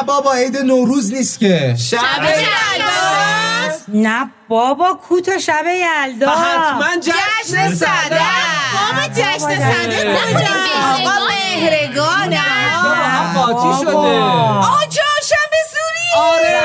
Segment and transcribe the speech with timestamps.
[0.00, 1.76] نه بابا عید نوروز نیست که.
[1.90, 6.30] شب یلداست نه بابا کوتا شب یلدا.
[6.30, 8.20] حتما جشن صدف
[8.72, 10.54] بابا جشن صدف کجا؟
[10.92, 12.36] آقا مهرگانه.
[12.36, 13.96] هم قاطی شده.
[13.96, 16.10] آجا شب سوری.
[16.16, 16.60] آره.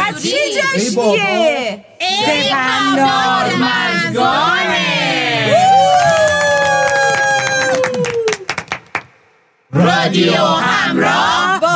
[0.00, 0.36] پس چه
[0.74, 1.16] ای بابا.
[1.16, 1.84] جشنیه
[2.26, 3.48] سپندار
[9.72, 11.68] رادیو همراه با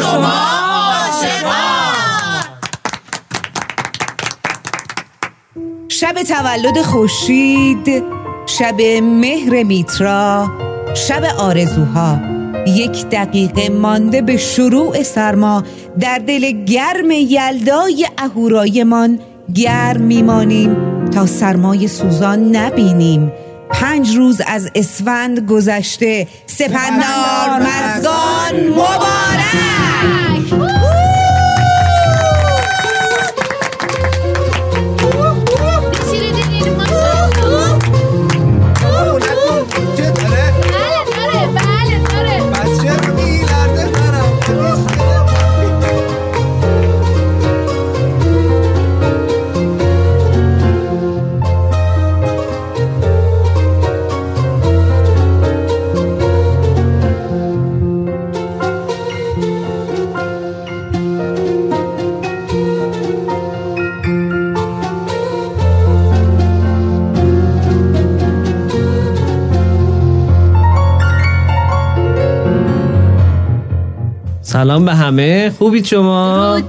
[0.00, 0.46] شما
[5.88, 8.04] شب تولد خورشید
[8.46, 10.50] شب مهر میترا
[10.94, 12.18] شب آرزوها.
[12.66, 15.64] یک دقیقه مانده به شروع سرما.
[16.00, 19.18] در دل گرم یلدای اهورایمان
[19.54, 20.76] گرم میمانیم
[21.10, 23.32] تا سرمای سوزان نبینیم.
[23.80, 26.28] پنج روز از اسفند گذشته.
[26.46, 29.65] سپندار مزگان مبارک!
[74.66, 75.52] سلام به همه.
[75.58, 76.60] خوبید شما؟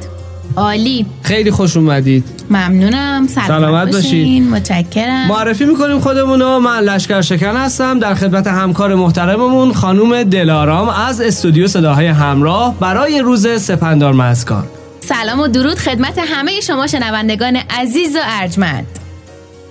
[0.55, 1.05] عالی.
[1.21, 2.23] خیلی خوش اومدید.
[2.49, 3.27] ممنونم.
[3.27, 4.49] سلامت, سلامت باشین.
[4.49, 5.27] متشکرم.
[5.27, 6.59] معرفی می‌کنیم خودمونو.
[6.59, 7.99] من لشکر شکن هستم.
[7.99, 14.63] در خدمت همکار محترممون خانوم دلارام از استودیو صداهای همراه برای روز سپندار مسکان
[14.99, 18.87] سلام و درود خدمت همه شما شنوندگان عزیز و ارجمند.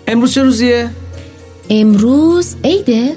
[0.06, 0.91] امروز چه روزیه؟
[1.71, 3.12] امروز عیده.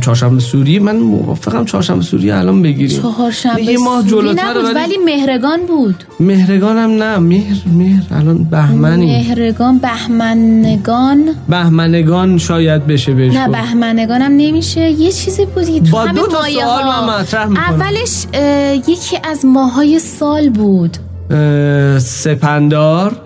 [0.00, 0.78] چهارشنبه سوری.
[0.78, 3.02] من موافقم چهارشنبه سوری الان بگیریم.
[3.02, 6.04] چهارشنبه یه ماه جلوتر نبود ولی- ولی مهرگان بود.
[6.20, 8.02] مهرگانم نه مهر مهر.
[8.10, 11.24] الان بهمنی مهرگان بهمنگان.
[11.48, 13.56] بهمنگان شاید بشه بهش نه گفت.
[13.58, 14.80] بهمنگانم نمیشه.
[14.90, 17.06] یه چیزی بودی تو با دو تا سوال ها.
[17.06, 17.64] من مطرح می‌کنم.
[17.64, 18.26] اولش
[18.88, 20.96] یکی از ماهای سال بود.
[21.98, 23.16] سپندار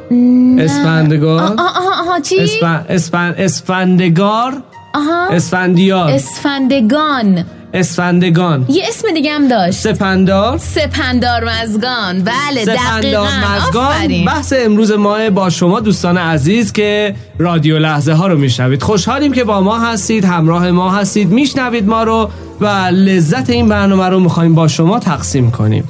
[0.59, 1.43] اسفندگار.
[1.43, 4.63] آها آها آها چی؟ اسفن اسفن اسفندگار.
[4.97, 5.29] آها.
[5.31, 6.11] اسفندیار.
[6.11, 7.45] اسفندگان.
[7.75, 8.67] اسفندگان.
[8.69, 9.79] یه اسم دیگه هم داشت.
[9.79, 10.59] سپندار.
[10.59, 17.79] سپندار مزگان بله سپندار دقیقا مزگان بحث امروز ما با شما دوستان عزیز که رادیو
[17.79, 18.83] لحظه ها رو میشنوید.
[18.83, 21.31] خوشحالیم که با ما هستید همراه ما هستید.
[21.31, 22.31] میشنوید ما رو
[22.61, 25.89] و لذت این برنامه رو می‌خوایم با شما تقسیم کنیم.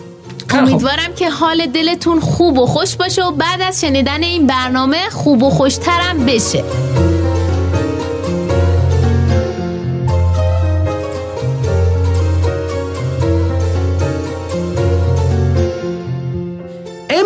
[0.51, 5.43] امیدوارم که حال دلتون خوب و خوش باشه و بعد از شنیدن این برنامه خوب
[5.43, 6.65] و خوشترم بشه.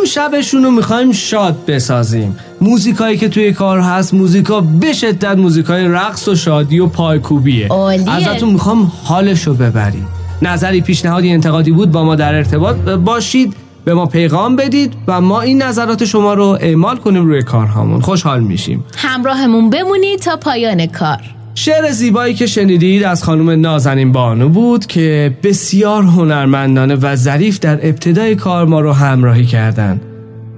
[0.00, 2.36] امشبشون رو می‌خوایم شاد بسازیم.
[2.60, 7.68] موزیکایی که توی کار هست موزیکا به شدت موزیکای رقص و شادی و پایکوبیه.
[7.68, 8.10] عالیه.
[8.10, 10.04] ازتون می‌خوام حالش رو ببرید
[10.42, 15.40] نظری پیشنهادی انتقادی بود با ما در ارتباط باشید به ما پیغام بدید و ما
[15.40, 18.00] این نظرات شما رو اعمال کنیم روی کارهامون.
[18.00, 18.84] خوشحال میشیم.
[18.96, 21.20] همراهمون بمونید تا پایان کار.
[21.60, 27.88] شعر زیبایی که شنیدید از خانم نازنین بانو بود که بسیار هنرمندانه و ظریف در
[27.88, 30.00] ابتدای کار ما رو همراهی کردن.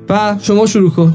[0.08, 1.14] و شما شروع کن.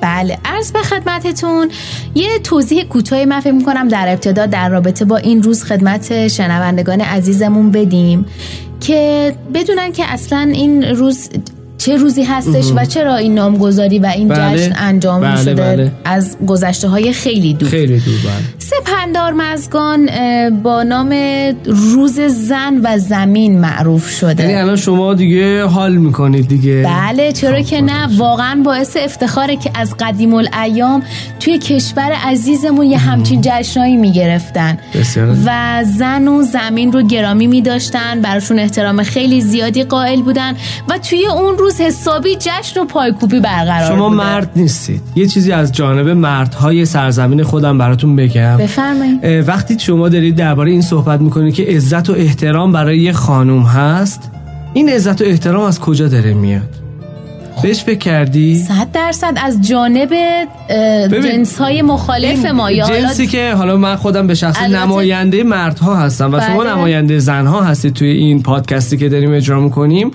[0.00, 1.68] بله عرض به خدمتتون
[2.14, 7.00] یه توضیح کوتاهی من فکر می‌کنم در ابتدا در رابطه با این روز خدمت شنوندگان
[7.00, 8.26] عزیزمون بدیم
[8.80, 11.28] که بدونن که اصلا این روز
[11.78, 14.58] چه روزی هستش و چرا این نامگذاری و این بله.
[14.58, 15.92] جشن انجام بله، شده بله.
[16.04, 17.68] از گذشته های خیلی دور.
[17.68, 18.59] خیلی دور بله.
[18.70, 20.10] سپندار مزگان
[20.62, 21.14] با نام
[21.66, 24.42] روز زن و زمین معروف شده.
[24.42, 26.82] یعنی الان شما دیگه حال می‌کنید دیگه.
[26.86, 28.08] بله چرا خب، که نه.
[28.16, 31.02] واقعا باعث افتخاره که از قدیم الایام
[31.40, 34.78] توی کشور عزیزمون یه همچین جشنایی می‌گرفتن.
[35.46, 40.52] و زن و زمین رو گرامی میداشتن براشون احترام خیلی زیادی قائل بودن
[40.88, 44.22] و توی اون روز حسابی جشن و پایکوبی برقرار شما بوده.
[44.22, 45.00] مرد نیستید.
[45.16, 48.59] یه چیزی از جانب مردهای سرزمین خودم براتون بگم.
[48.60, 49.48] بفرمایید.
[49.48, 54.30] وقتی شما دارید درباره این صحبت می‌کنید که عزت و احترام برای یه خانوم هست
[54.72, 56.68] این عزت و احترام از کجا داره میاد؟
[57.62, 60.08] بهش فکر کردی؟ صد درصد از جانب
[61.08, 65.96] جنس های مخالف ما یا حالا جنسی که حالا من خودم به شخص نماینده مردها
[65.96, 66.70] هستم و شما بله.
[66.70, 70.10] نماینده زنها هستید توی این پادکستی که داریم اجرا می‌کنیم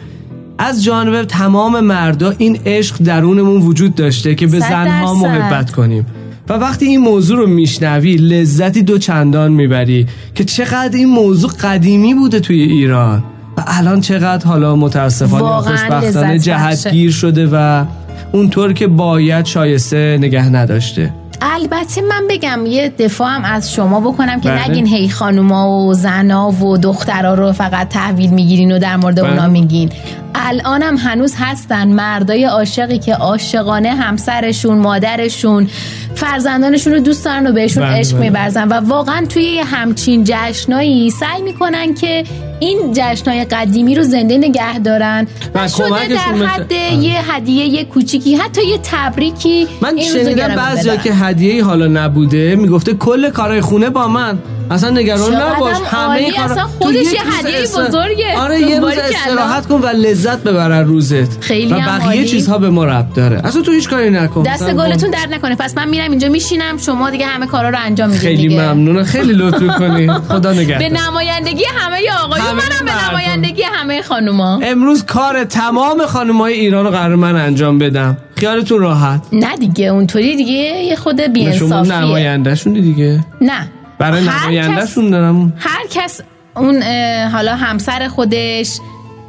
[0.58, 5.14] از جانب تمام مردا این عشق درونمون وجود داشته که به زنها.
[5.14, 6.06] محبت کنیم.
[6.50, 12.14] و وقتی این موضوع رو میشنوی لذتی دو چندان می‌بری که چقدر این موضوع قدیمی
[12.14, 13.24] بوده توی ایران
[13.58, 17.86] و الان چقدر حالا متاسفانه خوشبختانه جهتگیر شده و
[18.32, 24.50] اونطور که باید شایسته نگه نداشته البته من بگم یه دفاعم از شما بکنم که
[24.50, 24.70] بله.
[24.70, 29.30] نگین هی خانوما و زنا و دخترا رو فقط تحویل می‌گیرین و در مورد بله.
[29.30, 29.90] اونا میگین
[30.38, 35.68] الانم هنوز هستن مردای عاشقی که عاشقانه همسرشون مادرشون
[36.16, 38.22] فرزندانشون رو دوست دارن و بهشون بله، عشق بله.
[38.22, 42.24] میبرزن و واقعا توی همچین جشنایی سعی می‌کنن که
[42.60, 47.04] این جشنای قدیمی رو زنده نگه دارن و شده در مثل- حد آه.
[47.04, 50.96] یه هدیه یه کوچیکی حتی یه تبریکی من شنیدم بعضیا.
[50.96, 54.40] که هدیه حالا نبوده می‌گفته کل کارهای خونه با من
[54.72, 58.38] اصلا نگران نباش همه تو خودش یه هدیه بزرگه.
[58.38, 58.94] آره یه روز.
[58.98, 61.44] استراحت کن و لذت ببر از روزت.
[61.44, 62.26] خیلی و بقیه عالی.
[62.26, 63.42] چیزها به ما ربط داره.
[63.44, 64.44] اصلا تو هیچ کاری نکن.
[64.44, 65.56] دست گلتون درد نکنه.
[65.56, 68.62] پس من میرم اینجا میشینم شما دیگه همه کارا رو انجام می‌دید خیلی دیگه.
[68.62, 73.10] ممنونم خیلی لطف کنی خدا به نگهدار نمایندگی همه آقایون منم به.
[73.12, 74.60] نمایندگی همه خانوما.
[74.64, 78.18] امروز کار تمام خانمای ایران رو قرار من انجام بدم.
[78.38, 81.94] خیالتون راحت؟ نه دیگه اونطوری دیگه یه خود شما بی‌انصافیه.
[81.94, 83.26] نمایندهشونی دیگه.
[83.42, 83.72] نه.
[84.00, 85.54] برای نمایندهشون دارم.
[85.58, 86.22] هر کس
[86.56, 86.84] اون
[87.32, 88.80] حالا همسر خودش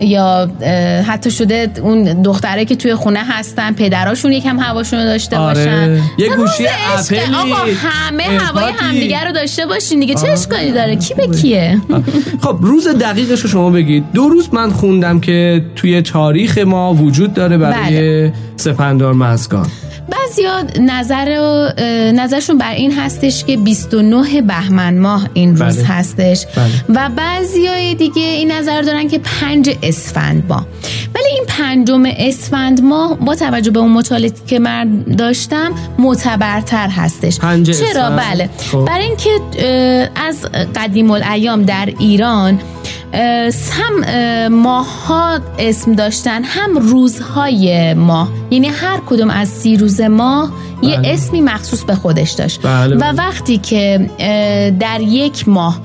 [0.01, 0.51] یا
[1.09, 5.65] حتی شده اون دختره که توی خونه هستن پدراشون یکم هواشون رو داشته آره.
[5.65, 6.01] باشن.
[6.19, 6.67] یه گوشی.
[6.99, 8.73] اپلی، آقا همه هوای.
[8.73, 11.81] همدیگه رو داشته باشین دیگه چه اشکالی داره؟ کی به کیه؟
[12.43, 14.05] خب روز دقیقش رو شما بگید.
[14.15, 18.33] دو روز من خوندم که توی تاریخ ما وجود داره برای بله.
[18.57, 19.67] سپندار مزگان.
[20.27, 21.39] بعضیا نظر
[22.15, 25.87] نظرشون بر این هستش که 29 بهمن ماه این روز بله.
[25.87, 26.71] هستش بله.
[26.89, 30.67] و بعضیای دیگه این نظر دارن که پنج اسفند ماه
[31.06, 37.39] ولی این پنجم اسفند ماه با توجه به اون مطالعاتی که من داشتم معتبرتر هستش
[37.39, 38.19] پنج چرا اسفند.
[38.19, 38.85] بله خب.
[38.85, 42.61] برای اینکه از قدیم الایام در ایران
[43.13, 50.53] هم اه، ماهها اسم داشتن هم روزهای ماه یعنی هر کدوم از سی روز ماه
[50.83, 51.13] یه بله.
[51.13, 53.13] اسمی مخصوص به خودش داشت بله، و بله.
[53.13, 54.11] وقتی که
[54.81, 55.81] در یک ماه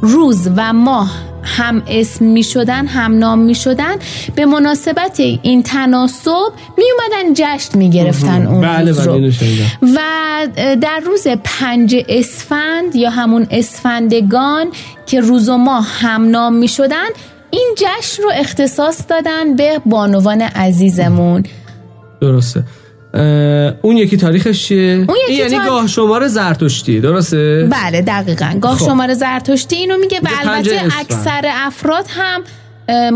[0.00, 1.10] روز و ماه
[1.42, 3.96] هم اسم می شدن هم نام می شدن
[4.34, 9.88] به مناسبت این تناسب می اومدن جشن می گرفتن اون بله روز بله رو.
[9.96, 9.98] و
[10.76, 14.66] در روز پنج اسفند یا همون اسفندگان
[15.06, 17.08] که روز و ماه هم نام می شدن
[17.50, 21.42] این جشن رو اختصاص دادن به بانوان عزیزمون.
[22.20, 22.64] درسته.
[23.82, 28.76] اون یکی تاریخش چیه؟ یکی این یعنی تاریخ- گاه شمار زرتشتی درسته؟ بله دقیقا گاه
[28.76, 28.86] خب.
[28.86, 30.80] شماره زرتشتی اینو میگه و البته.
[31.00, 32.40] اکثر افراد هم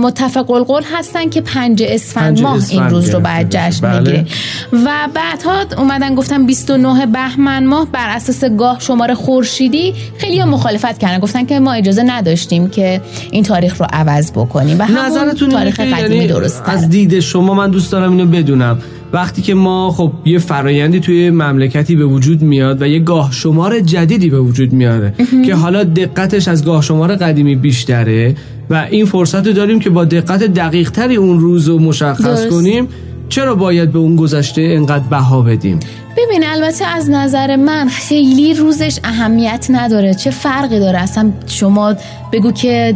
[0.01, 3.45] متفق القول هستن که پنج اسفند ماه این روز رو بشه.
[3.51, 3.99] جشن بله.
[3.99, 4.27] می‌گیره
[4.73, 10.99] و بعدها اومدن گفتن 29 بهمن ماه بر اساس گاه شماره خورشیدی خیلی ها مخالفت
[10.99, 13.01] کردن گفتن که ما اجازه نداشتیم که
[13.31, 17.55] این تاریخ رو عوض بکنیم و همون تاریخ که قدیمی یعنی درست از دید شما
[17.55, 18.79] من دوست دارم اینو بدونم
[19.13, 23.81] وقتی که ما خب یه فرایندی توی مملکتی به وجود میاد و یه گاه شمار
[23.81, 25.15] جدیدی به وجود میاره
[25.47, 28.35] که حالا دقتش از گاه شمار قدیمی بیشتره
[28.71, 32.49] و این فرصت رو داریم که با دقت دقیق تری اون روز رو مشخص درست.
[32.49, 32.89] کنیم
[33.29, 35.81] چرا باید به اون گذشته انقدر بها بدیم
[36.17, 41.95] ببین البته از نظر من خیلی روزش اهمیت نداره چه فرقی داره اصلا شما
[42.33, 42.95] بگو که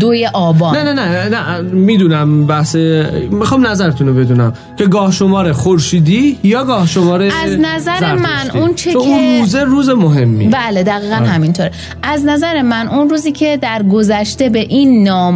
[0.00, 2.74] دوی آبان نه نه نه نه می‌دونم بحث
[3.30, 8.74] می‌خوام نظرتون رو بدونم که گاه شمار خورشیدی یا گاه شمار از نظر من؟ اون
[8.74, 11.26] چه که- اون روز روز مهمی بله دقیقا آره.
[11.26, 11.70] همینطور
[12.02, 15.34] از نظر من اون روزی که در گذشته به این نام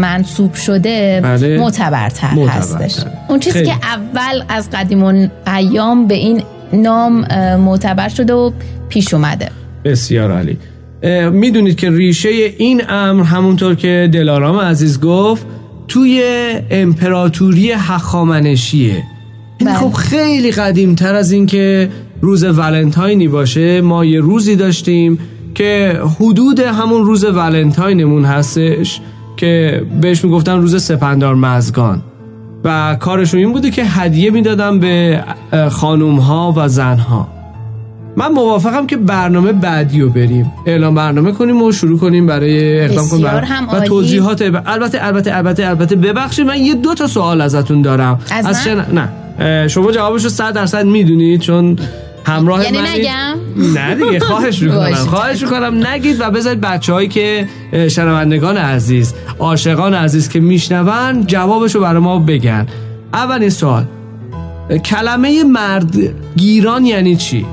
[0.00, 1.58] منصوب شده بله.
[1.58, 2.58] معتبرتر معتبرتر.
[2.58, 3.66] هستش اون چیزی خیلی.
[3.70, 8.50] که اول از قدیم ایام به این نام معتبر شده و
[8.88, 9.48] پیش اومده.
[9.84, 10.58] بسیار عالی.
[11.32, 15.46] می‌دونید که ریشه این امر همونطور که دلارام عزیز گفت
[15.88, 16.22] توی
[16.70, 19.02] امپراتوری هخامنشیه.
[19.58, 19.78] این بله.
[19.78, 23.80] خب خیلی قدیمتر از این که روز ولنتاینی باشه.
[23.80, 25.18] ما یه روزی داشتیم
[25.54, 29.00] که حدود همون روز ولنتاینمون هستش
[29.36, 32.02] که بهش می‌گفتن روز سپندار مزگان.
[32.64, 35.24] و کارشون این بوده که هدیه می‌دادن به
[35.70, 37.28] خانوم ها و زن ها
[38.16, 40.52] من موافقم که برنامه بعدی رو بریم.
[40.66, 43.80] اعلام برنامه کنیم و شروع کنیم برای اقدام کنیم و.
[43.80, 48.20] توضیحات البته البته البته البته ببخشید من یه دو تا سوال ازتون دارم.
[48.30, 48.84] از من؟ شن-
[49.40, 49.68] نه.
[49.68, 51.76] شما جوابش رو 100 درصد می‌دونید چون
[52.24, 53.06] همراه یعنی منید.
[53.06, 53.38] نگم؟
[53.74, 54.94] نه دیگه خواهش می‌کنم.
[54.94, 57.48] خواهش می‌کنم نگید و بذارید بچه هایی که
[57.88, 62.66] شنوندگان عزیز عاشقان عزیز که میشنون جوابش رو برای ما بگن
[63.14, 63.84] اولین سوال
[64.84, 67.46] کلمه مردگیران یعنی چی؟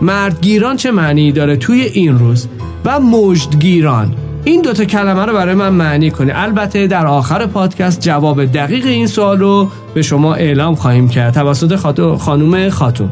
[0.00, 2.48] مردگیران چه معنی داره توی این روز؟
[2.84, 4.14] و مجدگیران
[4.44, 9.06] این دوتا کلمه رو برای من معنی کنی البته در آخر پادکست جواب دقیق این
[9.06, 11.76] سوال رو به شما اعلام خواهیم کرد توسط
[12.18, 13.10] خانوم خاتون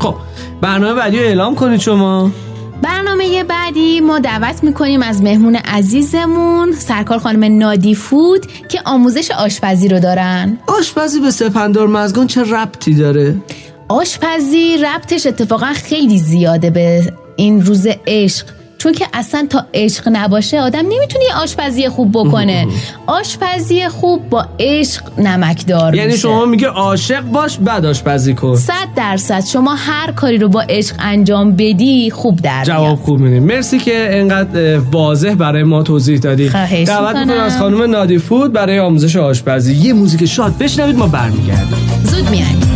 [0.00, 0.14] خب
[0.60, 2.30] برنامه بعدی رو اعلام کنید شما.
[2.82, 9.88] برنامه بعدی ما دعوت می‌کنیم از مهمون عزیزمون سرکار خانم نادی فود که آموزش آشپزی
[9.88, 10.58] رو دارن.
[10.66, 13.36] آشپزی به سپندار مزگان چه ربطی داره؟
[13.88, 18.46] آشپزی ربطش اتفاقا خیلی زیاده به این روز عشق.
[18.78, 22.66] چون که اصلا تا عشق نباشه آدم نمی‌تونه آشپزی خوب بکنه.
[23.06, 26.18] آشپزی خوب با عشق نمکدار یعنی میشه.
[26.18, 28.56] شما میگه عاشق باش بعد آشپزی کن.
[28.56, 29.44] صد درصد.
[29.44, 32.98] شما هر کاری رو با عشق انجام بدی خوب در جواب.
[32.98, 33.42] خوب میدیم.
[33.42, 37.16] مرسی که انقدر واضح برای ما توضیح دادی دعوت.
[37.16, 37.40] می‌کنم.
[37.40, 39.74] از خانم نادی فود برای آموزش آشپزی.
[39.74, 42.02] یه موزیک شاد بشنوید ما برمیگردیم.
[42.04, 42.67] زود میایم.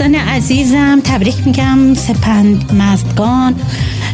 [0.00, 3.54] دوستان عزیزم تبریک میگم سپند مزدگان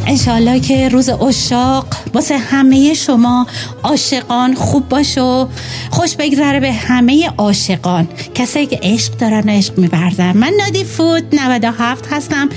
[0.06, 3.46] انشالله که روز اشاق واسه همه شما
[3.82, 5.48] عاشقان خوب باش و
[5.96, 8.08] خوش بگذره به همه عاشقان.
[8.34, 10.32] کسایی که عشق دارن و عشق میورزن.
[10.36, 12.48] من نادی فود 97 هستم.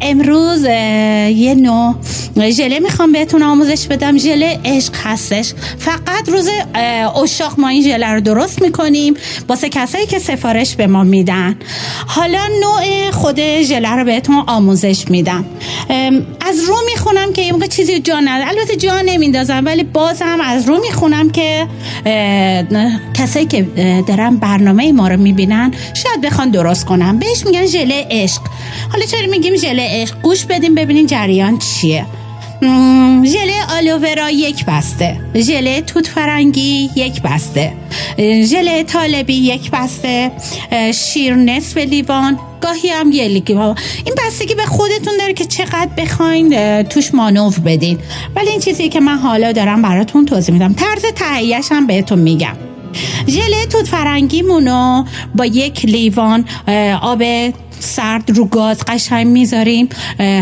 [0.00, 1.94] امروز یه نوع
[2.50, 4.18] ژله می‌خوام بهتون آموزش بدم.
[4.18, 5.52] ژله عشق هستش.
[5.78, 6.48] فقط روز
[7.22, 9.14] اشاق ما این ژله رو درست می‌کنیم.
[9.48, 11.56] واسه کسایی که سفارش به ما میدن.
[12.06, 15.44] حالا نوع خود ژله رو بهتون آموزش میدم.
[16.40, 20.80] از رو می‌خونم که یه چیزی جا نداره البته جا نمیندازم ولی بازم از رو
[20.80, 21.66] می‌خونم که
[23.14, 23.62] کسایی که
[24.08, 28.40] دارن برنامه ما رو می‌بینن شاید بخوان درست کنم بهش میگن ژله عشق.
[28.92, 32.06] حالا چرا میگیم ژله عشق؟ گوش بدیم ببینین جریان چیه.
[33.24, 35.20] ژله آلوورا یک بسته.
[35.36, 37.72] ژله توت فرنگی یک بسته.
[38.18, 40.32] ژله طالبی یک بسته.
[40.94, 42.38] شیر نصف لیوان.
[42.60, 47.98] گاهی هم یه لیوان این بستگی به خودتون داره که چقدر بخواین توش مانور بدین.
[48.36, 50.74] ولی این چیزی که من حالا دارم براتون توضیح میدم.
[50.74, 52.56] طرز تهیهش هم بهتون میگم.
[53.28, 56.44] ژله توت فرنگیمونو با یک لیوان
[57.02, 57.22] آب
[57.82, 59.88] سرد رو گاز قشنگ می‌ذاریم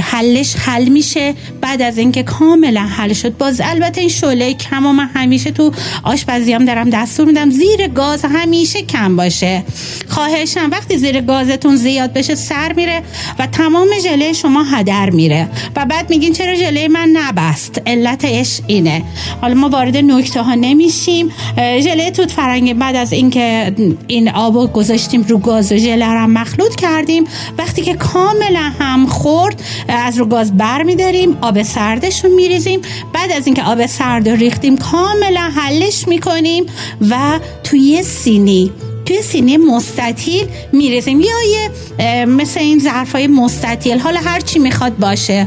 [0.00, 1.34] حلش حل میشه.
[1.60, 5.72] بعد از اینکه کاملا حل شد باز البته این شعله کم و من همیشه تو
[6.02, 9.64] آشپزی هم دارم دستور میدم زیر گاز همیشه کم باشه.
[10.08, 13.02] خواهشم وقتی زیر گازتون زیاد بشه سر میره
[13.38, 15.48] و تمام ژله شما هدر میره.
[15.76, 19.02] و بعد میگین چرا ژله من نبست؟ علتش اینه.
[19.40, 23.72] حالا ما وارد نکته ها نمیشیم ژله توت فرنگی بعد از اینکه
[24.06, 27.24] این آبو گذاشتیم رو گاز و ژله هم مخلوط کردیم.
[27.58, 32.80] وقتی که کاملا هم خورد از رو گاز بر میداریم آب سردش رو میریزیم.
[33.12, 36.66] بعد از اینکه آب سرد رو ریختیم کاملا حلش می‌کنیم
[37.10, 38.72] و توی سینی
[39.10, 43.98] توی سینی مستطیل می‌رسیم یا یه مثل این ظرف های مستطیل.
[43.98, 45.46] حالا هر چی می‌خواد باشه.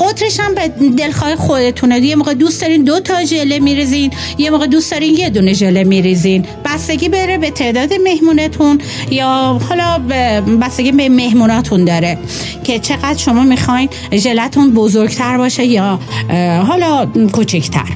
[0.00, 0.68] قطرش هم به
[0.98, 2.00] دلخواه خودتونه.
[2.00, 4.12] یه موقع دوست دارین دو تا ژله میریزین.
[4.38, 6.44] یه موقع دوست دارین یه دونه ژله میریزین.
[6.64, 8.78] بستگی بره به تعداد مهمونتون
[9.10, 9.98] یا حالا
[10.62, 12.18] بستگی به مهموناتون داره
[12.64, 16.00] که چقدر شما می‌خواین ژلتون بزرگتر باشه یا
[16.66, 17.86] حالا کوچکتر.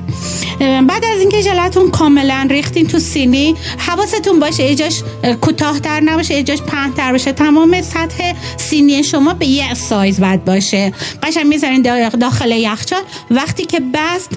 [0.60, 5.02] بعد از اینکه ژلتون کاملا ریختین تو سینی حواستون باشه اجاش
[5.40, 7.32] کوتاه تر نباشه اجاش پهن تر باشه.
[7.32, 10.92] تمام سطح سینی شما به یه سایز باید باشه.
[11.22, 11.82] قشنگ می‌ذارین
[12.20, 13.02] داخل یخچال.
[13.30, 14.30] وقتی که بست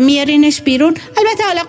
[0.00, 0.94] میارینش بیرون.
[1.16, 1.62] البته حالا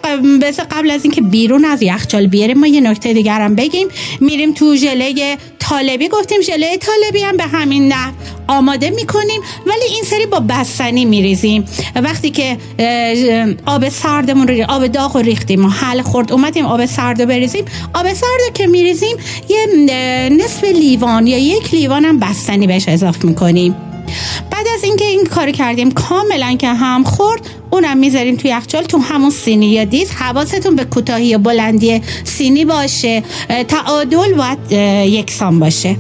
[0.72, 3.88] قبل از اینکه بیرون از یخچال بیاریم ما یه نکته دیگر هم بگیم.
[4.20, 6.08] میریم تو ژله طالبی.
[6.08, 8.12] گفتیم ژله طالبی هم به همین نحو.
[8.48, 11.66] آماده می‌کنیم ولی این سری با بستنی میریزیم.
[11.96, 12.58] وقتی که
[13.66, 17.66] آب سردمون رو آب داغ رو ریختیم و حل خورد اومدیم آب سرد رو بریزیم.
[17.94, 19.18] آب سرد رو که میریزیم
[19.50, 19.66] یه
[20.30, 23.76] نصف لیوان یا یک لیوان هم بستنی بهش اضافه می‌کنیم.
[24.52, 28.98] بعد از اینکه این کار کردیم کاملا که هم خورد اونم می‌ذاریم تو یخچال تو
[28.98, 29.66] همون سینی.
[29.66, 33.24] یا دیز حواستون به کوتاهی یا بلندی سینی باشه
[33.68, 34.72] تعادل باید
[35.12, 35.98] یکسان باشه.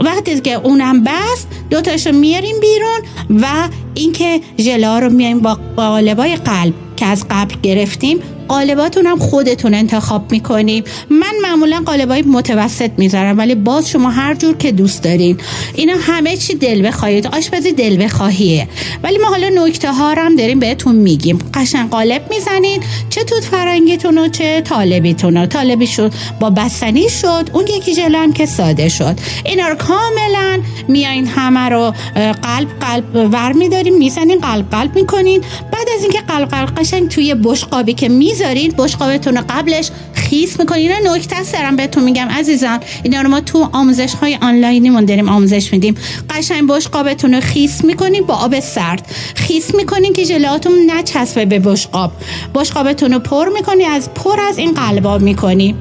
[0.00, 3.00] وقتی که اونم بست دوتاشو میاریم بیرون
[3.42, 9.74] و اینکه ژله رو میایم با قالبای قلب که از قبل گرفتیم قالباتون هم خودتون
[9.74, 15.38] انتخاب می‌کنیم من معمولا قالبای متوسط می‌ذارم ولی باز شما هر جور که دوست دارین.
[15.74, 18.68] اینا همه چی دل بخواهید آشپزی دل بخواهیه.
[19.02, 21.38] ولی ما حالا نکته ها هم داریم بهتون میگیم.
[21.54, 27.66] قشنگ قالب می‌زنین چه توت فرنگیتون چه طالبیتون و طالبی شد با بستنی شد اون
[27.66, 29.16] یکی ژله هم که ساده شد.
[29.44, 31.94] اینا رو کاملا میایین همه رو
[32.42, 35.40] قلب قلب ور میداریم می‌زنین قلب قلب می‌کنین.
[35.72, 38.08] بعد از اینکه قلب قلب قشنگ توی بشقابی که
[38.38, 40.92] می‌ذارین بشقابتون رو قبلش خیس می‌کنین.
[40.92, 42.80] اینا نکته است دارم بهتون میگم عزیزان.
[43.02, 45.94] اینا رو ما تو آموزش های آنلاینیمون داریم آموزش میدیم.
[46.30, 49.06] قشنگ بشقابتون رو خیس می‌کنین با آب سرد.
[49.34, 52.12] خیس می‌کنین که ژلهاتون نچسبه به بشقاب.
[52.54, 55.74] بشقابتون رو پر می‌کنی از پر از این قلبا می‌کنی.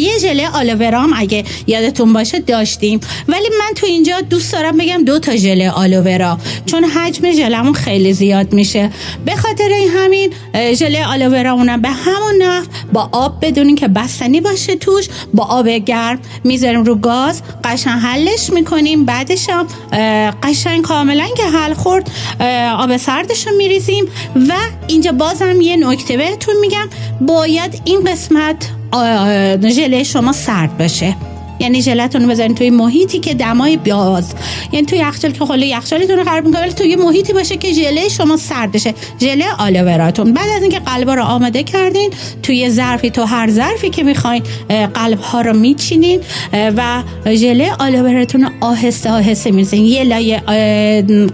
[0.00, 3.00] یه ژله آلوورا هم اگه یادتون باشه داشتیم.
[3.28, 8.12] ولی من تو اینجا دوست دارم بگم دو تا ژله آلوورا چون حجم ژلمون خیلی
[8.12, 8.90] زیاد میشه.
[9.24, 10.32] به خاطر این همین
[10.74, 15.68] ژله آلوورا اونم به همون نحو با آب بدونین که بستنی باشه توش با آب
[15.68, 19.04] گرم می‌ذاریم رو گاز قشنگ حلش می‌کنیم.
[19.04, 19.66] بعدش هم
[20.42, 22.10] قشنگ کاملا که حل خورد
[22.78, 24.04] آب سردش رو میریزیم.
[24.48, 24.52] و
[24.86, 26.88] اینجا بازم یه نکته بهتون میگم
[27.20, 28.56] باید این قسمت
[29.70, 31.16] ژله شما سرد باشه.
[31.60, 34.34] یعنی ژلتون بذارین توی محیطی که دمای باز.
[34.72, 38.36] یعنی توی یخچال که خله یخچالتون رو خراب می‌کنه توی محیطی باشه که ژله شما
[38.36, 40.32] سرد بشه ژله آلووراتون.
[40.32, 42.10] بعد از اینکه قلبا رو آماده کردین
[42.42, 44.42] توی ظرفی تو هر ظرفی که می‌خواین
[44.94, 46.20] قلب ها رو میچینین
[46.52, 47.02] و
[47.34, 50.38] ژله آلووراتون رو آهسته آهسته می‌زنین یه لایه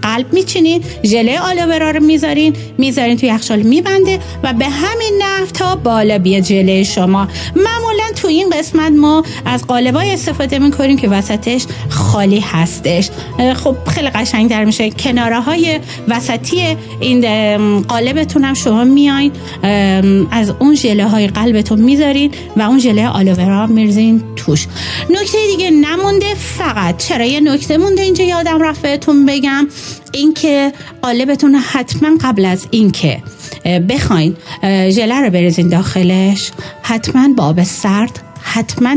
[0.02, 5.76] قلب میچینین ژله آلوورا رو می‌ذارین می‌ذارین توی یخچال میبنده و به همین نحو تا
[5.76, 7.28] بالا بیاد ژله شما.
[7.56, 13.10] معمولا تو این قسمت ما از قالبای استفاده می‌کنیم که وسطش خالی هستش.
[13.54, 14.90] خب خیلی قشنگ در میشه.
[14.90, 19.32] کناره های وسطی این قالبتون هم شما میاین
[20.30, 24.66] از اون ژله های قلبتون می‌ذارین و اون ژله آلوورا میرزین توش.
[25.10, 26.96] نکته دیگه نمونده فقط.
[26.96, 29.68] چرا یه نکته مونده اینجا یادم رفت بهتون بگم؟
[30.12, 33.22] اینکه قالبتون حتما قبل از اینکه
[33.88, 34.36] بخواین
[34.90, 36.50] ژله رو بریزین داخلش
[36.82, 38.96] حتما با آب سرد حتما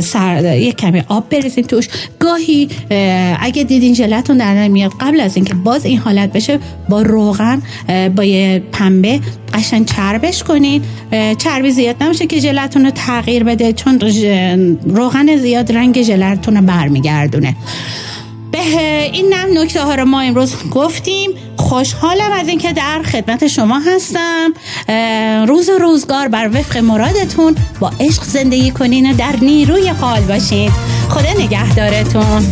[0.00, 1.88] سر یک کمی آب بریزین توش.
[2.18, 6.58] گاهی اه، اگه دیدین ژلتون در نمیاد قبل از اینکه باز این حالت بشه
[6.88, 7.62] با روغن
[8.16, 9.20] با یه پنبه
[9.54, 10.82] قشنگ چربش کنین.
[11.38, 14.00] چربی زیاد نمیشه که ژلتون رو تغییر بده چون
[14.84, 17.56] روغن زیاد رنگ ژلتون رو برمیگردونه.
[19.12, 21.30] این نه نکته ها رو ما امروز گفتیم.
[21.56, 24.52] خوشحالم از اینکه در خدمت شما هستم.
[25.46, 30.70] روز و روزگار بر وفق مرادتون با عشق زندگی کنین و در نیروی حال باشین.
[31.08, 32.46] خدا نگهدارتون.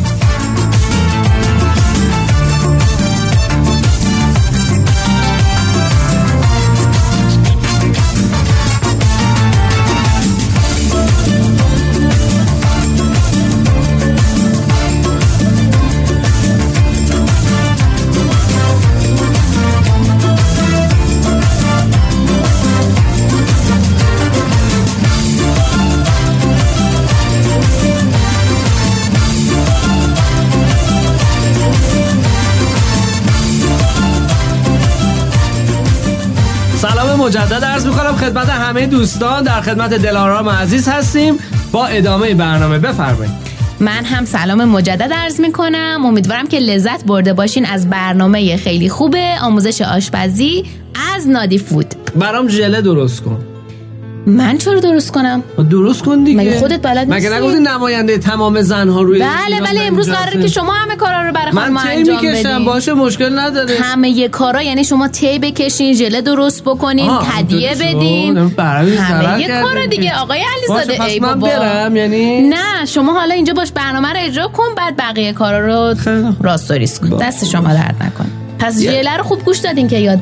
[38.28, 41.34] خدمت همه دوستان در خدمت دلارام عزیز هستیم.
[41.72, 43.32] با ادامه برنامه بفرمایید.
[43.80, 48.88] من هم سلام مجدد عرض می کنم امیدوارم که لذت برده باشین از برنامه خیلی
[48.88, 49.34] خوبه.
[49.42, 50.64] آموزش آشپزی
[51.14, 51.94] از نادی فود.
[52.16, 53.47] برام ژله درست کن.
[54.28, 58.62] من چرا درست کنم درست کن دیگه مگه خودت بلد مگه نیستی؟ نگفتی نماینده تمام
[58.62, 62.16] زنها روی بله ولی امروز قراره که؟ شما همه کارا رو برای من خانم انجام
[62.16, 67.10] می‌کشم بدین باشه مشکل نداره همه یه کارا یعنی شما تی بکشین ژله درست بکنین
[67.24, 67.80] هدیه شد.
[67.80, 69.86] بدین همه یه کارا.
[69.86, 74.48] دیگه آقای علیزاده ای بابا برم یعنی نه شما حالا اینجا باش برنامه رو اجرا
[74.48, 75.94] کن بعد بقیه کارا رو.
[76.40, 80.18] راست و کن دست شما درد نکن پس ژله رو خوب گوش دادین که یاد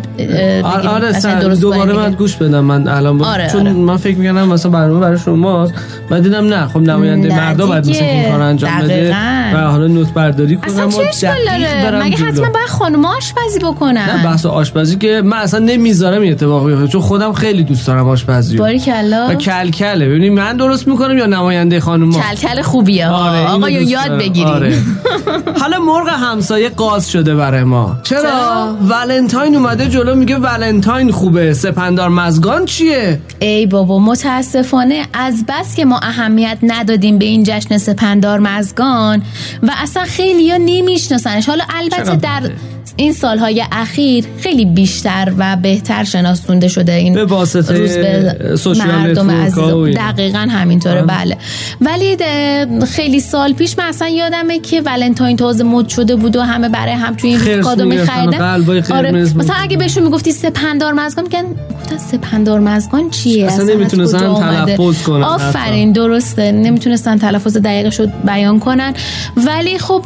[0.64, 2.10] آره, آره سر دوباره من.
[2.12, 3.22] گوش بدم من الان.
[3.22, 3.72] آره، چون آره.
[3.72, 5.74] من فکر می‌کنم مثلا برنامه برای شماست
[6.10, 7.96] و دیدم نه خب نماینده مردا باید دیگه.
[7.96, 9.14] مثل این کار انجام بده.
[9.54, 12.26] و حالا نوت برداری کنم اصلا و چه اشکال داره مگه جلو.
[12.26, 16.88] حتما باید خانم آشپزی بکنن نه بحث آشپزی که من اصلا نمی‌ذارم این اتفاق بیفته
[16.88, 18.56] چون خودم خیلی دوست دارم آشپزی.
[18.56, 23.90] باری کلا و کلکله ببینید من درست می‌کنم یا نماینده خانم کلکل خوبیه آره دوست
[23.90, 24.18] یاد دارم.
[24.18, 24.74] بگیرین آره.
[25.60, 31.54] حالا مرغ همسایه قاز شده برای ما چرا؟, چرا؟ ولنتاین اومده جلو میگه ولنتاین خوبه
[31.54, 37.78] سپندار مزگان چیه ای بابا متاسفانه از بس که ما اهمیت ندادیم به این جشن
[37.78, 39.22] سپندار مزگان
[39.62, 42.50] و اصلا خیلی ها نمیشناسنش حالا البته در.
[42.96, 49.30] این سالهای اخیر خیلی بیشتر و بهتر شناسونده شده این به واسطه روز به مردم
[49.30, 49.96] عزیز.
[49.96, 51.02] دقیقا همینطوره.
[51.02, 51.36] بله.
[51.80, 52.16] ولی
[52.86, 56.94] خیلی سال پیش من اصلا یادمه که ولنتاین تازه مد شده بود و همه برای
[56.94, 58.62] هم توی این روز کادو می‌خریدن.
[58.62, 58.76] بود.
[59.36, 61.44] مثلا اگه بهشون می‌گفتی سپندار مزگان میگن
[61.74, 66.52] گفتن سپندار مزگان چیه؟ اصلا از نمی‌تونستن؟ تلفظ کنن آفرین درسته.
[66.52, 68.94] نمی‌تونستن تلفظ دقیقش رو بیان کنن.
[69.36, 70.02] ولی خب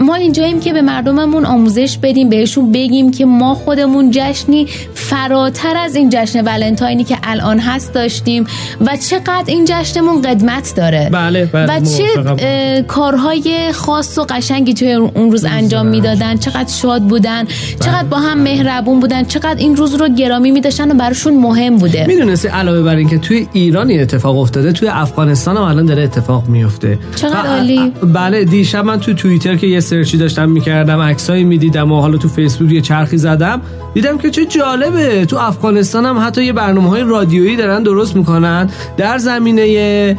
[0.00, 5.96] ما اینجاییم که به مردممون آموزش بدیم بهشون بگیم که ما خودمون جشنی فراتر از
[5.96, 8.44] این جشن ولنتاینی که الان هست داشتیم
[8.80, 11.08] و چقدر این جشنمون قدمت داره.
[11.12, 16.36] بله، بله، و چه کارهای خاص و قشنگی توی اون روز انجام می‌دادن.
[16.36, 17.44] چقدر شاد بودن.
[17.84, 19.24] چقدر با هم مهربون بودن.
[19.24, 22.04] چقدر این روز رو گرامی میداشتن و براشون مهم بوده.
[22.06, 26.48] می‌دونستی علاوه بر اینکه توی ایران این اتفاق افتاده توی افغانستان هم الان داره اتفاق
[26.48, 27.92] میفته چقدر عالی.
[28.02, 32.28] بله دیشب من تو توییتر که یه سرچی داشتم می‌کردم عکسایی می‌دیدم و حالا تو
[32.28, 33.60] فیسبوک یه چرخی زدم
[33.94, 35.26] دیدم که چه جالبه.
[35.26, 38.70] تو افغانستان هم حتی یه برنامه های رادیویی دارن درست می‌کنن.
[38.96, 40.16] در زمینه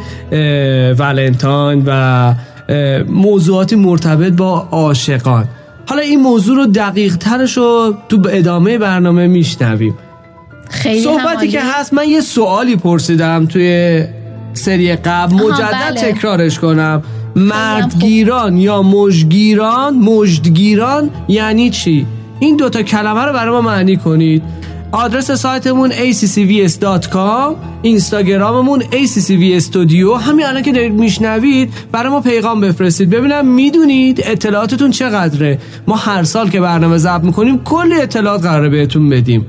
[0.98, 1.90] ولنتاین و
[2.68, 5.44] اه، موضوعاتی مرتبط با عاشقان.
[5.88, 9.94] حالا این موضوع رو دقیق ترش رو تو ادامه برنامه میشنویم.
[10.70, 11.48] خیلی صحبتی عالی.
[11.48, 14.04] که هست من یه سوالی پرسیدم توی
[14.52, 15.34] سری قبل.
[15.34, 16.12] مجدد بله.
[16.12, 17.02] تکرارش کنم.
[17.36, 22.06] مردگیران یا مژگیران مژدگیران یعنی چی؟
[22.40, 24.42] این دوتا کلمه رو برای ما معنی کنید.
[24.92, 30.20] آدرس سایتمون accvs.com اینستاگراممون accv studio.
[30.20, 33.10] همین الان که دارید میشنوید برای ما پیغام بفرستید.
[33.10, 35.58] ببینم می‌دونید اطلاعاتتون چقدره.
[35.86, 39.46] ما هر سال که برنامه ضبط می‌کنیم کلی اطلاعات قراره بهتون بدیم.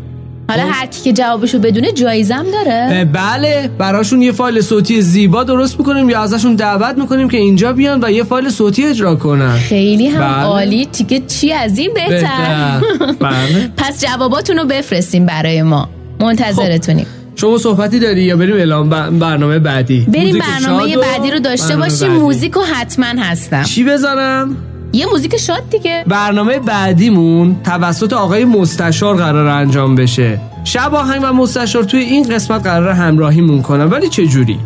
[0.50, 3.06] حالا هر کی که جوابشو بدونه جایزم داره.
[3.14, 8.04] بله براشون یه فایل صوتی زیبا درست می‌کنیم یا ازشون دعوت می‌کنیم که اینجا بیان
[8.04, 9.58] و یه فایل صوتی اجرا کنن.
[9.58, 10.44] خیلی هم بله.
[10.44, 10.86] عالی.
[10.86, 12.82] تیکه چی از این بهتر؟ بهتر.
[13.20, 13.72] بله.
[13.78, 15.90] پس جواباتون رو بفرستیم برای ما.
[16.20, 17.08] منتظرتونیم.
[17.36, 22.12] شما صحبتی داری یا بریم اعلام برنامه بعدی؟ بریم برنامه و بعدی رو داشته باشیم.
[22.12, 23.64] موزیک رو حتما هستم.
[23.64, 24.58] چی بذارم
[24.94, 26.04] یه موزیک شاد دیگه.
[26.08, 30.40] برنامه بعدیمون توسط آقای مستشار قرار انجام بشه.
[30.64, 33.84] شب آهنگ و مستشار توی این قسمت قرار همراهیمون کنن.
[33.84, 34.60] ولی چه جوری؟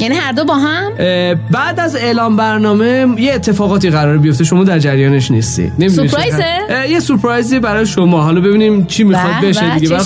[0.00, 0.92] یعنی هر دو با هم؟
[1.50, 4.44] بعد از اعلام برنامه یه اتفاقاتی قرار بیفته.
[4.44, 5.72] شما در جریانش نیستی.
[5.88, 6.44] سورپرایزه؟
[6.90, 8.22] یه سورپرایزی برای شما.
[8.22, 9.98] حالا ببینیم چی می‌خواد بشه دیگه.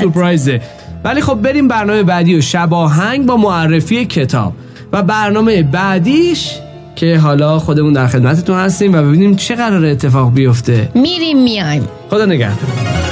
[0.00, 0.60] سورپرایزه
[1.04, 4.52] ولی خب بریم برنامه بعدی و شب آهنگ با معرفی کتاب.
[4.92, 6.50] و برنامه بعدیش
[6.96, 10.88] که حالا خودمون در خدمتتون هستیم و ببینیم چه قرار اتفاق بیفته.
[10.94, 11.88] میریم میایم.
[12.10, 13.03] خدا نگهدار.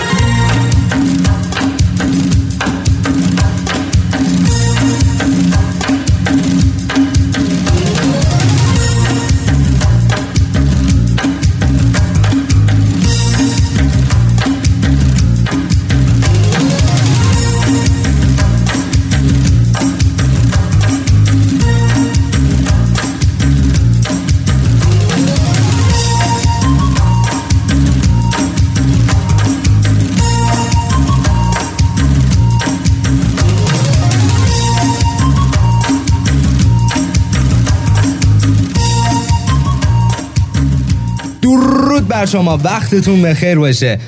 [42.22, 43.98] بر شما وقتتون بخیر باشه.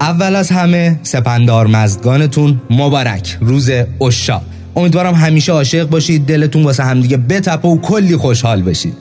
[0.00, 4.40] اول از همه سپندار مزدگانتون مبارک روز اشا
[4.76, 8.94] امیدوارم همیشه عاشق باشید دلتون واسه همدیگه بتپه و کلی خوشحال بشید.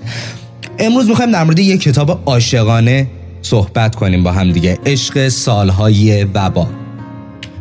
[0.79, 3.07] امروز می‌خوایم در مورد یک کتاب عاشقانه
[3.41, 4.77] صحبت کنیم با همدیگه.
[4.86, 6.67] عشق سالهای وبا.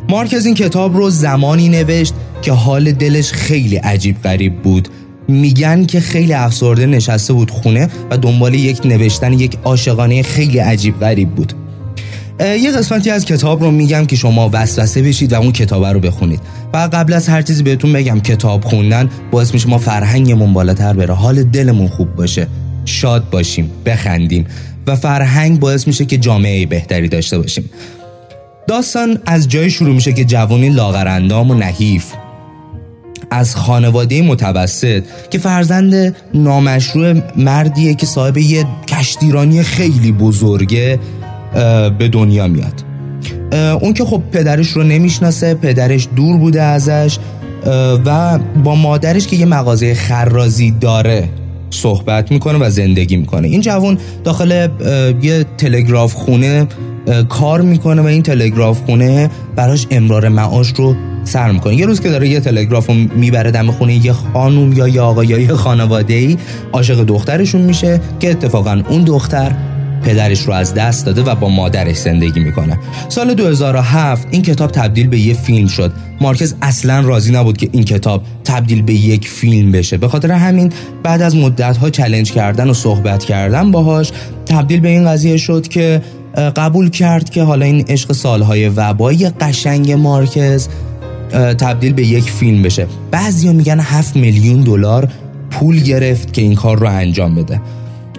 [0.09, 4.87] مارکز این کتاب رو زمانی نوشت که حال دلش خیلی عجیب غریب بود.
[5.27, 10.99] میگن که خیلی افسرده نشسته بود خونه و دنبال یک نوشتن یک عاشقانه خیلی عجیب
[10.99, 11.53] غریب بود.
[12.39, 16.39] یه قسمتی از کتاب رو میگم که شما وسوسه بشید و اون کتاب رو بخونید.
[16.73, 21.13] و قبل از هر چیزی بهتون بگم کتاب خوندن باعث میشه ما فرهنگمون بالاتر بره.
[21.13, 22.47] حال دلمون خوب باشه.
[22.85, 24.45] شاد باشیم بخندیم.
[24.87, 27.69] و فرهنگ باعث میشه که جامعه بهتری داشته باشیم.
[28.67, 32.05] داستان از جای شروع میشه که جوانی لاغرندام و نحیف.
[33.31, 40.99] از خانواده متوسط که فرزند نامشروع مردیه که صاحب یه کشتیرانی خیلی بزرگه
[41.97, 42.83] به دنیا میاد.
[43.81, 47.17] اون که خب پدرش رو نمی‌شناسه پدرش دور بوده ازش
[48.05, 51.29] و با مادرش که یه مغازه خرازی داره
[51.69, 53.47] صحبت می‌کنه و زندگی می‌کنه.
[53.47, 54.67] این جوان داخل
[55.21, 56.67] یه تلگراف خونه
[57.29, 62.09] کار می‌کنه و این تلگراف خونه براش امرار معاش رو سر می‌کنه یه روز که
[62.09, 66.13] داره یه تلگراف رو می‌بره دم خونه یه خانوم یا یه آقا یا یه خانواده
[66.13, 66.37] ای
[66.73, 69.55] عاشق دخترشون میشه که اتفاقا اون دختر
[70.03, 72.79] پدرش رو از دست داده و با مادرش زندگی می‌کنه.
[73.09, 75.91] سال 2007 این کتاب تبدیل به یه فیلم شد.
[76.21, 79.97] مارکز اصلا راضی نبود که این کتاب تبدیل به یک فیلم بشه.
[79.97, 80.71] به خاطر همین
[81.03, 84.11] بعد از مدت ها چلنج کردن و صحبت کردن باهاش
[84.45, 86.01] تبدیل به این قضیه شد که
[86.55, 90.67] قبول کرد که حالا این عشق سالهای وبایی قشنگ مارکز
[91.31, 92.87] تبدیل به یک فیلم بشه.
[93.11, 95.09] بعضیا میگن 7 میلیون دلار
[95.51, 97.61] پول گرفت که این کار رو انجام بده.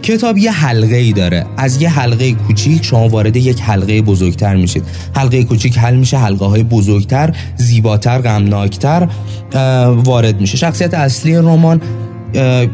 [0.02, 1.46] کتاب یه حلقه ای داره.
[1.56, 4.84] از یه حلقه کوچیک شما وارد یک حلقه بزرگتر میشید.
[5.14, 9.08] حلقه کوچیک حل میشه حلقه های بزرگتر زیباتر غمناکتر
[10.04, 10.56] وارد میشه.
[10.56, 11.80] شخصیت اصلی رمان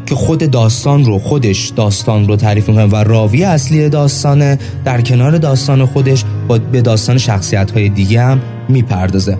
[0.06, 5.38] که خود داستان رو خودش داستان رو تعریف می‌کنه و راوی اصلی داستانه در کنار
[5.38, 9.38] داستان خودش با به داستان شخصیت های دیگه هم می‌پردازه.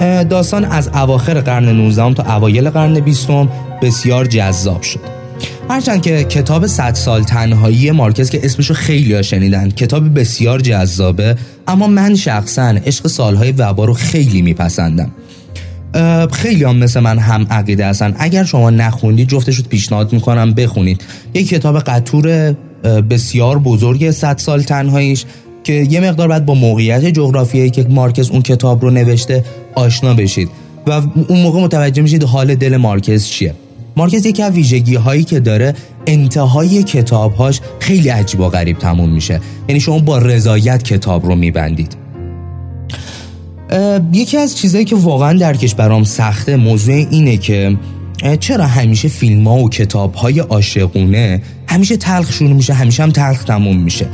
[0.00, 3.28] داستان از اواخر قرن 19 تا اوایل قرن 20
[3.82, 5.00] بسیار جذاب شد.
[5.70, 11.36] هرچند که کتاب 100 سال تنهایی مارکز که اسمشو خیلی ها شنیدن کتاب بسیار جذابه
[11.68, 15.10] اما من شخصا عشق سالهای وبا رو خیلی میپسندم.
[16.32, 18.14] خیلی هم مثل من هم عقیده هستن.
[18.18, 21.04] اگر شما نخوندید جفتش رو پیشنهاد می‌کنم بخونید.
[21.34, 22.54] یک کتاب قطور
[23.10, 25.24] بسیار بزرگ 100 سال تنهاییش.
[25.64, 29.44] که یه مقدار بعد با موقعیت جغرافیایی که مارکز اون کتاب رو نوشته
[29.74, 30.48] آشنا بشید.
[30.86, 33.54] و اون موقع متوجه میشید حال دل مارکز چیه.
[33.96, 35.74] مارکز یکی از ویژگی هایی که داره
[36.06, 39.40] انتهای کتابهاش خیلی عجیب و غریب تموم میشه.
[39.68, 41.96] یعنی شما با رضایت کتاب رو میبندید.
[44.12, 47.76] یکی از چیزهایی که واقعا درکش برام سخته موضوع اینه که
[48.40, 53.44] چرا همیشه فیلم ها و کتاب های عاشقونه همیشه تلخ شروع میشه همیشه هم تلخ
[53.44, 54.06] تموم میشه؟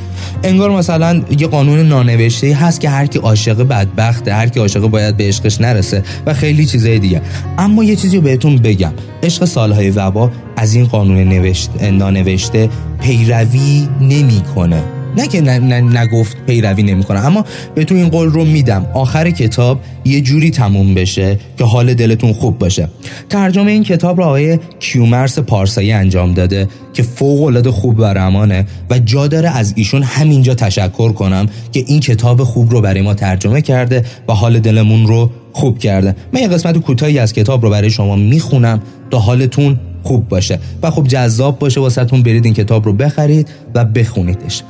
[0.43, 5.17] انگار مثلا یه قانون نانوشته هست که هر کی عاشق بدبخته هر کی عاشق باید
[5.17, 7.23] به عشقش نرسه و خیلی چیزای دیگه.
[7.59, 8.93] اما یه چیزی رو بهتون بگم.
[9.23, 12.69] عشق سالهای وبا از این قانون نوشت نانوشته
[13.03, 14.94] پیروی نمی‌کنه.
[15.17, 17.27] نه که نگفت پیروی نمی‌کنه.
[17.27, 18.87] اما بهتون این قول رو میدم.
[18.95, 22.89] آخر کتاب یه جوری تموم بشه که حال دلتون خوب باشه.
[23.31, 28.67] ترجمه این کتاب رو آقای کیومرس پارسایی انجام داده که فوق العاده خوب و رمانه
[28.91, 33.15] و جا داره از ایشون همینجا تشکر کنم که این کتاب خوب رو برای ما
[33.15, 36.17] ترجمه کرده و حال دلمون رو خوب کرده.
[36.33, 40.59] من یه قسمت کوتاهی از کتاب رو برای شما می‌خونم تا حالتون خوب باشه.
[40.83, 44.63] و خب جذاب باشه واسهتون برید این کتاب رو بخرید و بخونیدش.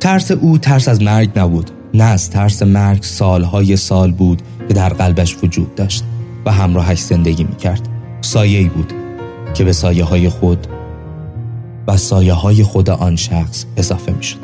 [0.00, 1.70] ترس او ترس از مرگ نبود.
[1.94, 6.04] نه از ترس مرگ سالهای سال بود که در قلبش وجود داشت
[6.46, 7.88] و همراهش زندگی می‌کرد.
[8.20, 8.92] سایه بود
[9.54, 10.66] که به سایه های خود
[11.88, 14.38] و سایه های خود آن شخص اضافه می‌شد.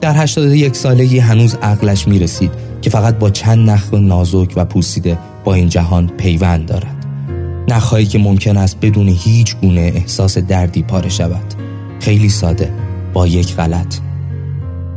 [0.00, 2.50] در 81 سالگی هنوز عقلش می رسید
[2.82, 7.06] که فقط با چند نخ نازک و پوسیده با این جهان پیوند دارد.
[7.68, 11.54] نخهایی که ممکن است بدون هیچ گونه احساس دردی پاره شود.
[12.00, 12.72] خیلی ساده
[13.12, 14.05] با یک غلط.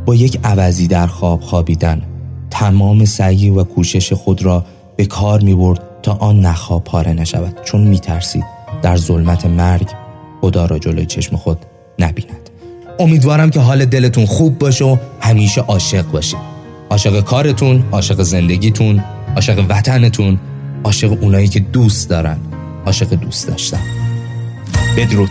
[0.06, 2.02] با یک عوضی در خواب خوابیدن.
[2.50, 4.64] تمام سعی و کوشش خود را
[4.96, 7.60] به کار می برد تا آن نخواب پاره نشود.
[7.64, 8.44] چون می ترسید
[8.82, 9.88] در ظلمت مرگ
[10.40, 11.58] خدا را جلوی چشم خود
[11.98, 12.50] نبیند.
[12.98, 16.38] امیدوارم که حال دلتون خوب باشه و همیشه عاشق باشید.
[16.90, 20.38] عاشق کارتون عاشق زندگیتون عاشق وطنتون
[20.84, 22.38] عاشق اونایی که دوست دارن
[22.86, 23.80] عاشق دوست داشتن.
[24.96, 25.30] بدرود.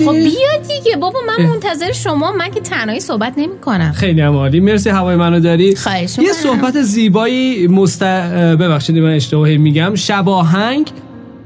[0.00, 0.96] می‌گفتی خب بیا دیگه.
[0.96, 2.32] بابا من منتظر شما.
[2.32, 4.60] من که تنهایی صحبت نمی کنم خیلی هم عالی.
[4.60, 5.76] مرسی هوای منو داری.
[5.76, 6.32] خواهش یه.
[6.32, 9.94] صحبت زیبایی مست ببخشید من اشتباهی میگم.
[9.94, 10.90] شباهنگ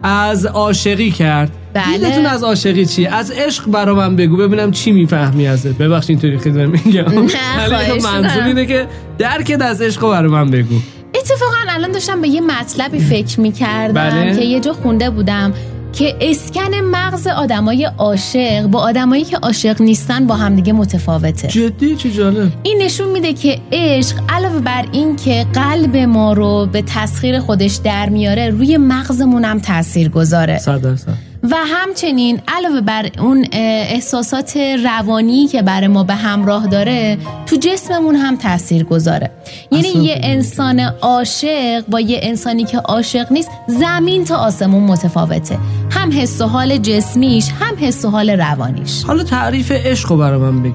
[0.03, 1.51] از عاشقی کرد.
[1.75, 1.99] بله.
[1.99, 4.37] دیدتون از عاشقی چی؟ از عشق برا من بگو.
[4.37, 5.79] ببینم چی می‌فهمی ازت.
[5.79, 7.03] ببخشید اینطوری خیلی میگم.
[7.03, 7.29] نه،
[7.69, 8.43] خواهش منظور.
[8.43, 8.87] اینه که
[9.19, 10.75] درکت از عشق برا من بگو.
[11.15, 14.37] اتفاقا الان داشتم به یه مطلبی فکر می کردم بله.
[14.37, 15.53] که یه جا خونده بودم.
[15.93, 21.49] که اسکن مغز آدمای عاشق با آدمایی که عاشق نیستن با همدیگه متفاوته.
[21.49, 22.53] جدی؟ چه جالب.
[22.63, 27.77] این نشون میده که عشق علاوه بر این که قلب ما رو به تسخیر خودش
[27.77, 31.32] در میاره روی مغزمون هم تاثیر گذاره صد درصد.
[31.51, 38.17] و همچنین علاوه بر اون احساسات روانی که برای ما به همراه داره تو جسممون
[38.17, 39.31] هم تاثیر گذاره.
[39.71, 45.59] یعنی یه انسان عاشق با یه انسانی که عاشق نیست زمین تا آسمون متفاوته.
[45.91, 49.03] هم حس و حال جسمیش هم حس و حال روانیش.
[49.03, 50.75] حالا تعریف عشق رو برا من بگی.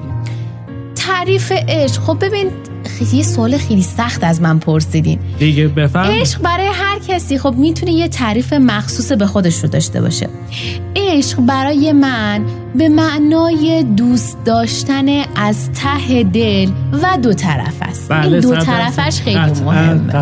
[0.94, 2.02] تعریف عشق.
[2.02, 2.50] خب ببین
[2.98, 5.18] خیلی یه سوال خیلی سخت از من پرسیدین.
[5.38, 6.68] دیگه بفهم عشق برای
[7.08, 10.28] کسی خب می‌تونه یه تعریف مخصوص به خودش رو داشته باشه.
[10.96, 12.44] عشق برای من
[12.74, 16.70] به معنای دوست داشتن از ته دل
[17.02, 18.10] و دو طرف است.
[18.10, 19.20] این دو طرفش.
[19.20, 20.16] خیلی مهمه.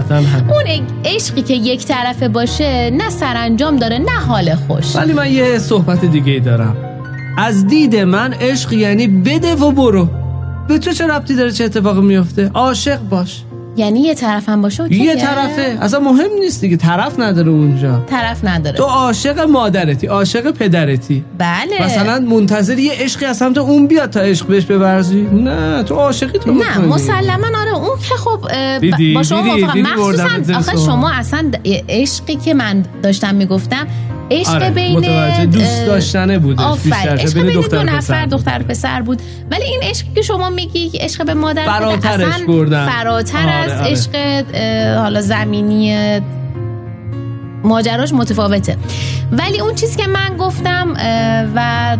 [0.52, 4.96] اون عشقی که یک طرفه باشه نه سرانجام داره نه حال خوش.
[4.96, 6.76] ولی من یه صحبت دیگه ای دارم.
[7.38, 10.08] از دید من عشق یعنی بده و برو.
[10.68, 13.42] به تو چه ربطی داره چه اتفاقی میفته عاشق باش.
[13.76, 18.44] یعنی یه طرفم باشه اوکیه؟ یه طرفه اصلا مهم نیست دیگه طرف نداره اونجا طرف
[18.44, 24.10] نداره تو عاشق مادرتی عاشق پدرتی بله مثلا منتظر یه عشقی از سمت اون بیاد
[24.10, 26.78] تا عشق بهش ببرزی نه تو عاشقی تو نه.
[26.78, 28.40] مسلما آره اون که خب؟
[29.14, 30.76] با شما؟ موافقم مخصوصا آخه.
[30.76, 31.50] شما اصلا
[31.88, 33.86] عشقی که من داشتم می‌گفتم
[34.30, 35.46] عشق آره، بین متوجه.
[35.46, 36.38] دوست داشتنه.
[36.38, 37.16] بیشتر.
[37.18, 38.26] عشق بین بین دو دختر و نفر.
[38.26, 42.86] دختر پسر بود ولی این عشقی که شما میگی عشق به مادر فراترش اصلا بردن.
[42.88, 43.90] فراتر آره، از آره.
[43.90, 44.10] عشق
[44.54, 46.20] اه، حالا زمینی
[47.64, 48.76] ماجراش متفاوته
[49.32, 50.94] ولی اون چیزی که من گفتم
[51.54, 51.96] و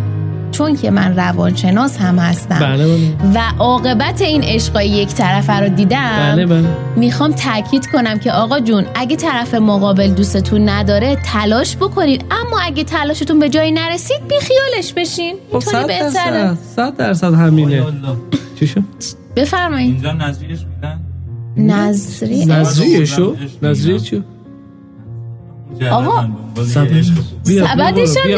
[0.59, 2.59] چون که من روانشناس هم هستم.
[2.59, 3.15] بله بله.
[3.35, 6.69] و عاقبت این عشقای یک طرفه رو دیدم بله بله.
[6.97, 12.85] می‌خوام تاکید کنم که آقا جون اگه طرف مقابل دوستتون نداره تلاش بکنید اما اگه
[12.85, 15.37] تلاشتون به جایی نرسید بی خیالش بشین.
[15.49, 16.43] خب اینطوری صد بهتره.
[16.43, 17.85] درصد صد درصد همینه.
[18.59, 18.83] چی شد؟
[19.37, 19.93] بفرمایید.
[19.93, 21.01] اینجا نظریش میدن
[21.57, 24.25] نظری نظریه شو؟ نظریه چی؟
[25.91, 26.27] آقا،
[26.65, 27.11] سبدش
[27.47, 27.81] بیا، هم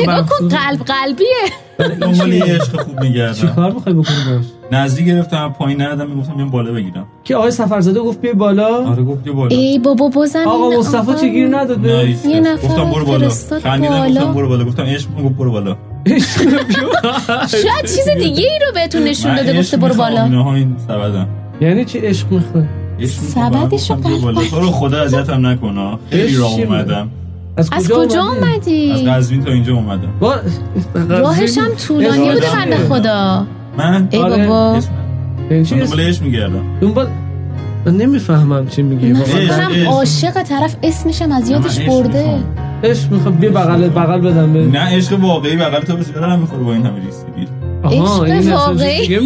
[0.00, 0.48] نگاه کن.
[0.48, 1.96] قلب قلبیه.
[2.00, 6.34] دنبال یه عشق خوب چی میگردم کار می‌خوای بکنی باش؟ نزدیک گرفتم پایین ندادم می‌گفتم
[6.34, 7.06] بیام بالا بگیرم.
[7.24, 9.56] که آقای سفرزاده گفت بیا بالا؟ آره گفت بیا بالا.
[9.56, 12.40] ای بابا بازم آقا مصطفی چه گیر نداد یه.
[12.40, 13.28] نفر گفتم برو بالا.
[13.62, 14.10] خندیدم.
[14.10, 14.64] گفتم برو بالا.
[14.64, 15.76] گفتم عشق می‌گفت برو بالا.
[17.62, 20.24] شاید چیز دیگه ای رو بهتون نشون داده گفته برو بالا.
[20.54, 21.28] این سبدم
[21.60, 22.64] یعنی چی عشق می‌خوای؟
[23.06, 24.40] سبدشو بیا بالا.
[24.44, 27.08] تو رو خدا اذیتم نکن خیلی راه چی؟ اومدم.
[27.58, 30.08] از از کجا اومدی؟ از؟ قزوین تا اینجا اومدم.
[30.20, 30.34] با-
[31.08, 32.76] راهش هم طولانی بوده بنده.
[32.76, 33.46] خدا.
[33.78, 34.46] من؟ ای آره.
[34.48, 34.80] بابا؟
[35.50, 36.78] دنبال عشق میگردم.
[36.80, 37.08] دنبال
[37.86, 39.12] من نمی‌فهمم چی میگی.
[39.12, 39.86] من.
[39.86, 42.38] عاشق طرف اسمشم از یادش برده.
[42.84, 43.34] عشق می‌خوام.
[43.34, 46.86] بیا بغل بغل بدم به نه عشق واقعی بغل تو بسیار هم می‌خوره با این
[46.86, 47.48] همه ریسیگی
[47.84, 49.18] آها، عشق واقعی.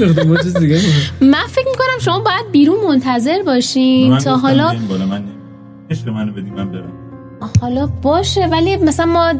[1.20, 4.74] من فکر می‌کنم شما باید بیرون منتظر باشین تا حالا
[5.90, 6.92] عشق منو بدی من برم.
[7.60, 9.32] حالا باشه ولی مثلا ما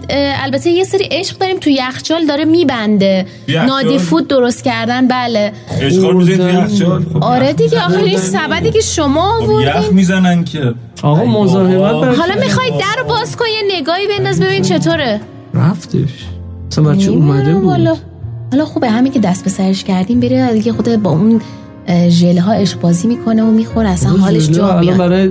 [0.45, 5.53] البته یه سری عشق داریم تو یخچال داره میبنده؟ نادی فود درست کردن بله.
[5.81, 8.19] عشق رو می‌زنید تو یخچال؟ خب آره یخ دیگه آخه این.
[8.19, 9.93] سبدی که شما خب یخ آوردین.
[9.93, 10.75] می‌زنن که.
[11.03, 15.21] آقا مزاحمت حالا می‌خوای در رو باز کن یه نگاهی بنداز ببین چطوره.
[15.55, 16.27] رفتش.
[16.71, 17.89] اصلا بچه اومده بود.
[18.53, 21.41] حالا خوبه همین که دست به سرش کردیم بره دیگه خود با اون
[22.09, 25.31] ژله ها عشق بازی می‌کنه و می‌خوره اصلا حالش جا میاد برای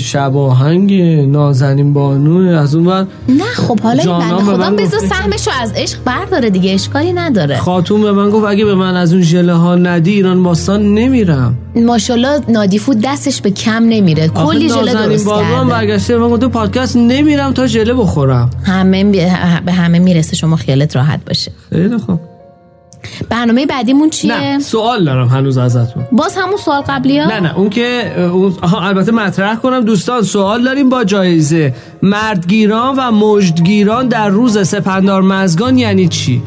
[0.00, 0.94] شباهنگ
[1.30, 3.06] نازنین بانو از اون ور.
[3.28, 7.56] نه خب حالا این بنده خدا بذار سهمشو از عشق برداره دیگه اشکالی نداره.
[7.56, 11.56] خاتون به من گفت اگه به من از اون ژله ها ندی ایران باستان نمیرم.
[11.76, 14.28] ماشاءالله نادیفو دستش به کم نمیره.
[14.28, 15.70] کلی ژله نازنین درست کرده.
[15.70, 18.50] برگشته من گفته پادکست نمیرم تا ژله بخورم.
[18.64, 19.04] همه
[19.66, 21.52] به همه می‌رسه شما خیالت راحت باشه.
[21.70, 22.20] خیلی خوب.
[23.30, 26.04] برنامه بعدیمون چیه؟ نه سوال دارم هنوز ازتون.
[26.12, 30.22] باز همون سوال قبلی ها نه نه اون که اون آها، البته مطرح کنم دوستان
[30.22, 31.74] سوال داریم با جایزه.
[32.02, 36.42] مردگیران و مجدگیران در روز سپندار مزگان یعنی چی؟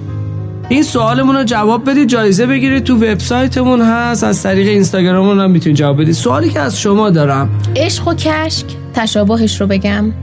[0.69, 5.77] این سوالمون رو جواب بدید جایزه بگیرید تو وبسایتمون هست از طریق اینستاگراممون هم می‌تونید
[5.77, 6.13] جواب بدید.
[6.13, 7.49] سوالی که از شما دارم.
[7.75, 10.13] عشق و کشک تشابهش رو بگم.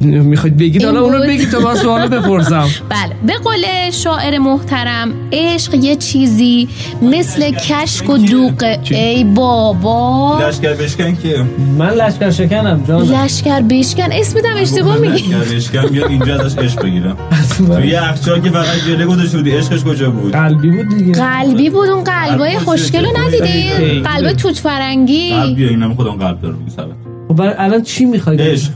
[0.00, 1.20] می‌خواید بگید حالا اونو.
[1.20, 2.68] بگید تا من سوالو بپرسم.
[2.88, 3.14] بله.
[3.26, 6.68] به قول شاعر محترم عشق یه چیزی
[7.02, 10.38] مثل کشک و دوغ ای بابا.
[10.48, 11.44] لشکر بشکن که؟
[11.78, 14.12] من لشکر شکنم جان لشکر بشکن.
[14.12, 15.34] اسمتم اشتباه گفتن میگی.
[15.34, 17.16] لشکر بشکن بیا اینجا ازش عشق بگیرم.
[17.66, 21.12] تو یه یخچال که فقط گله گذاشته بودی عشقش کجا بود؟ قلبی بود دیگه.
[21.12, 24.00] قلبی بود اون قلبای قلب خوشگل رو چیه؟ ندیدین خیلی.
[24.00, 25.30] قلب توت فرنگی.
[25.30, 26.38] قلب بیا اینم خودم قلب
[26.76, 26.86] سبت
[27.28, 28.70] خب الان چی می‌خواید عشق.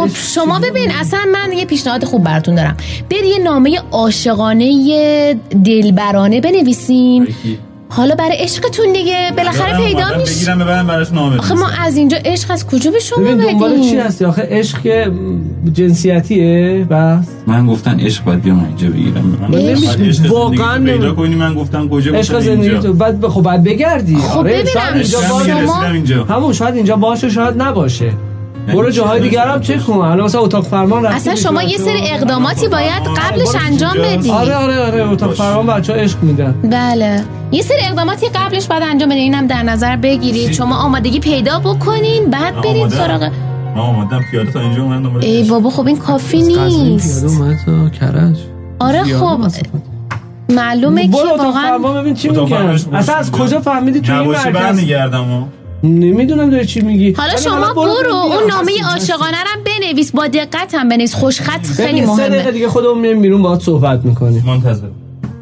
[0.00, 2.76] خب شما ببین اصلا من یه پیشنهاد خوب براتون دارم.
[3.10, 7.28] برید یه نامه عاشقانه دلبرانه بنویسین.
[7.88, 9.32] حالا برای عشقتون دیگه.
[9.36, 11.66] بالاخره پیدا میشه بگیرم ببرم براش نامه آخه ما.
[11.80, 15.10] از اینجا عشق از کجا به شما ببین دنبال چی بدیم هستی؟ آخه عشق
[15.72, 17.24] جنسیتیه بس.
[17.46, 19.38] من گفتن عشق باید بیام اینجا بگیرم.
[19.40, 24.16] من واقعا پیدا کنی من گفتم کجا عشق زندگی تو بعد خب بعد بگردی.
[24.16, 25.02] خب آره ببینم.
[25.02, 26.34] شاید اینجا باشه.
[26.34, 28.12] همون شاید اینجا باشه شاید نباشه.
[28.74, 31.78] برو چی جاهای دیگر هم؟ چک کن الان مثلا اتاق فرمان رفتی اصلا شما یه.
[31.78, 33.94] سری اقداماتی باید قبلش انجام.
[34.02, 35.34] بدی آره آره آره اتاق.
[35.34, 39.62] فرمان بچه ها عشق میدن بله یه سری اقداماتی قبلش باید انجام بدین اینم در
[39.62, 42.88] نظر بگیرید چی؟ شما آمادگی پیدا بکنین بعد برید.
[42.88, 43.22] سراغ
[43.74, 45.48] من آمدم پیاده تا اینجا اومدم ای.
[45.48, 47.26] بابا خب این کافی پیاده نیست
[48.00, 48.36] کرج
[48.78, 49.40] آره پیاده خب.
[50.48, 53.32] معلومه که واقعا فرمان ببین چی میگن اصلا از.
[53.32, 54.78] کجا فهمیدی تو این نباشی مرکز
[55.84, 57.12] نمی‌دونم داری چی میگی.
[57.12, 58.14] حالا شما برو.
[58.14, 58.72] اون نامه.
[58.92, 61.14] عاشقانه رو بنویس با دقت هم بنویس.
[61.14, 62.52] خوشخط خیلی ببین، سه دقیقه مهمه.
[62.52, 64.44] دیگه خودمون میایم بیرون باهات صحبت می‌کنیم.
[64.46, 64.86] منتظر.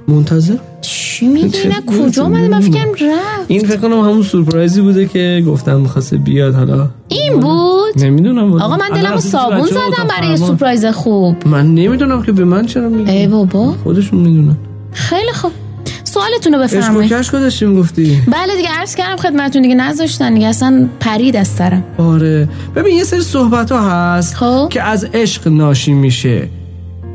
[0.09, 3.45] منتظر؟ چی میگی نه کجا اومده من فکرم رفت.
[3.49, 6.89] این فکر کنم همون سورپرایزی بوده که گفتم می‌خواسته بیاد حالا.
[7.09, 8.53] این بود؟ نمی‌دونم.
[8.53, 11.37] آقا من دلمو صابون زدم برای سورپرایز خوب.
[11.47, 13.11] من نمی‌دونم که به من چرا میگی.
[13.11, 13.75] ای بابا.
[13.85, 14.57] خودشون می‌دونن.
[14.93, 15.53] خیلی خوب.
[16.19, 17.13] سوالتون رو بفرمایید.
[17.13, 21.49] کشک رو داشتی می‌گفتی بله دیگه عرض کردم خدمتتون دیگه نذاشتن دیگه اصلا پرید از
[21.49, 21.85] سرم.
[21.99, 22.49] آره.
[22.77, 24.69] ببین یه سری صحبت ها هست خب.
[24.71, 26.49] که از عشق ناشی میشه.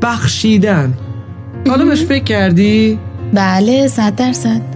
[0.02, 0.94] بخشیدن.
[1.68, 2.98] حالا بهش فکر کردی؟
[3.34, 4.73] بله صد درصد.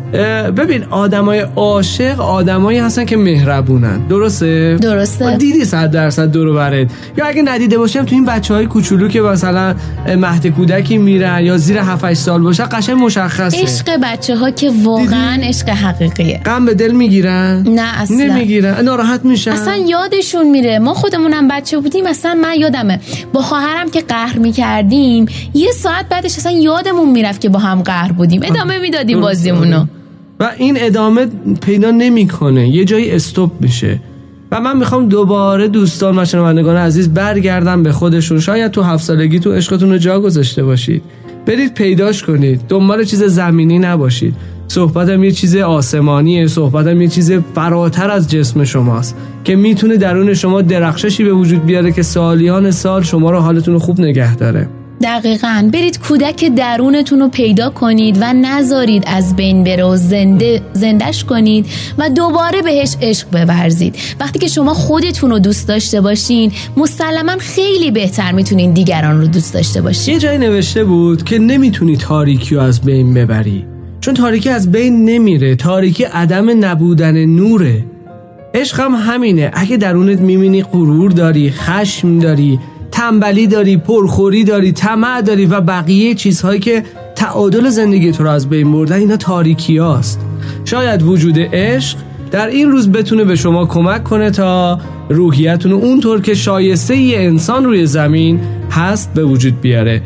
[0.56, 3.98] ببین آدمای عاشق آدمایی هستن که مهربونن.
[3.98, 5.36] درسته؟ درسته.
[5.36, 9.20] دیدی صد درصد دورو برت یا اگه ندیده باشم تو این بچه های کوچولو که
[9.20, 9.74] مثلا
[10.16, 13.62] مهد کودکی میرن یا زیر 7 سال باشن قشنگ مشخصه.
[13.62, 16.40] عشق بچه ها که واقعا عشق حقیقیه.
[16.44, 18.16] غم به دل می‌گیرن؟ نه اصلا.
[18.16, 20.78] نمی‌گیرن؟ ناراحت میشن؟ اصلا یادشون میره.
[20.78, 23.00] ما خودمونم بچه بودیم اصلا من یادمه.
[23.32, 28.12] با خواهرم که قهر می‌کردیم یه ساعت بعدش اصلا یادمون می‌رفت که با هم قهر
[28.12, 28.40] بودیم.
[28.44, 29.84] ادامه می‌دادیم بازیمونو.
[30.40, 31.26] و این ادامه
[31.62, 32.68] پیدا نمی‌کنه.
[32.68, 34.00] یه جایی استوب میشه.
[34.52, 38.40] و من می‌خوام دوباره دوستان و شنوندگان عزیز برگردم به خودشون.
[38.40, 41.02] شاید تو هفت سالگی تو عشقتون رو جا گذاشته باشید.
[41.46, 42.60] برید پیداش کنید.
[42.68, 44.34] دنبال چیز زمینی نباشید.
[44.68, 46.46] صحبتم یه چیز آسمانیه.
[46.46, 49.16] صحبتم یه چیز فراتر از جسم شماست.
[49.44, 54.00] که می‌تونه درون شما درخششی به وجود بیاره که سالیان سال شما رو حالتون خوب
[54.00, 54.68] نگه داره.
[55.02, 55.70] دقیقا.
[55.72, 61.66] برید کودک درونتون رو پیدا کنید و نذارید از بین بره و زنده زندش کنید
[61.98, 63.96] و دوباره بهش عشق بورزید.
[64.20, 69.54] وقتی که شما خودتون رو دوست داشته باشین مسلما خیلی بهتر می‌تونین دیگران رو دوست
[69.54, 70.14] داشته باشین.
[70.14, 73.66] یه جایی نوشته بود که نمی‌تونی تاریکی رو از بین ببری.
[74.00, 75.56] چون تاریکی از بین نمیره.
[75.56, 77.84] تاریکی عدم نبودن نوره.
[78.54, 79.50] عشق هم همینه.
[79.54, 82.58] اگه درونت می‌بینی غرور داری خشم داری
[82.98, 86.82] تنبلی داری پرخوری داری طمع داری و بقیه چیزهایی که
[87.16, 90.20] تعادل زندگی تو رو از بین بردن اینا تاریکی هاست.
[90.64, 91.98] شاید وجود عشق
[92.30, 97.18] در این روز بتونه به شما کمک کنه تا روحیتون رو اونطور که شایسته یه
[97.18, 98.40] انسان روی زمین
[98.70, 100.02] هست به وجود بیاره.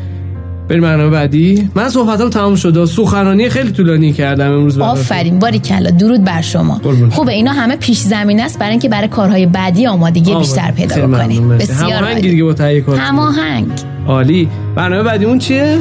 [0.73, 4.79] بریم برنامه بعدی من صحبتم تمام شده سخنرانی خیلی طولانی کردم امروز.
[4.79, 6.81] آفرین باری کلا درود بر شما.
[7.11, 11.39] خوبه اینا همه پیش زمینه است برای اینکه برای کارهای بعدی آمادگی بیشتر پیدا مرسی.
[11.39, 12.21] بسیار عالی.
[12.21, 13.01] دیگه با تهیه کننده.
[13.01, 13.67] هماهنگ
[14.07, 15.77] عالی برنامه بعدیمون چیه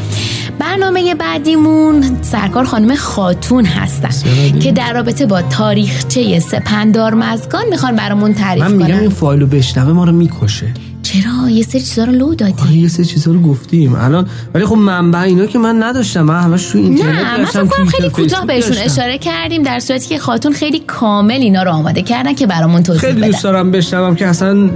[0.59, 4.11] برنامه بعدیمون سرکار خانم خاتون هستن.
[4.61, 9.47] که در رابطه با تاریخچه سپندار مزگان می‌خوان برامون تعریف من میگم کنن این فایلو
[9.47, 10.67] بشنوه ما رو می‌کشه
[11.13, 12.63] چرا؟ یه سری چیزا رو لو دادی.
[12.63, 13.95] آره یه سری چیزا رو گفتیم.
[13.95, 16.23] الان ولی خب منبع اینا که من نداشتم.
[16.23, 18.85] من همش تو اینترنت نه من داشتم، توییتر، خیلی کوتاه بهشون داشتم.
[18.85, 23.01] اشاره کردیم در صورتی که خاتون خیلی کامل اینا رو آماده کردن که برامون توضیح
[23.01, 23.27] خیلی بدن.
[23.27, 24.71] دوست دارم بشنوم که اصلا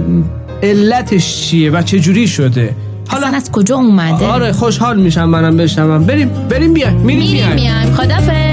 [0.63, 2.75] علتش چیه و چه جوری شده
[3.09, 6.03] اصلا از کجا اومده؟ آره خوشحال میشم منم بشنوم.
[6.03, 6.95] بریم بریم بیایم.
[6.97, 7.55] میریم میریم بیایم.
[7.55, 7.93] میایم.
[7.93, 8.46] خدافظ.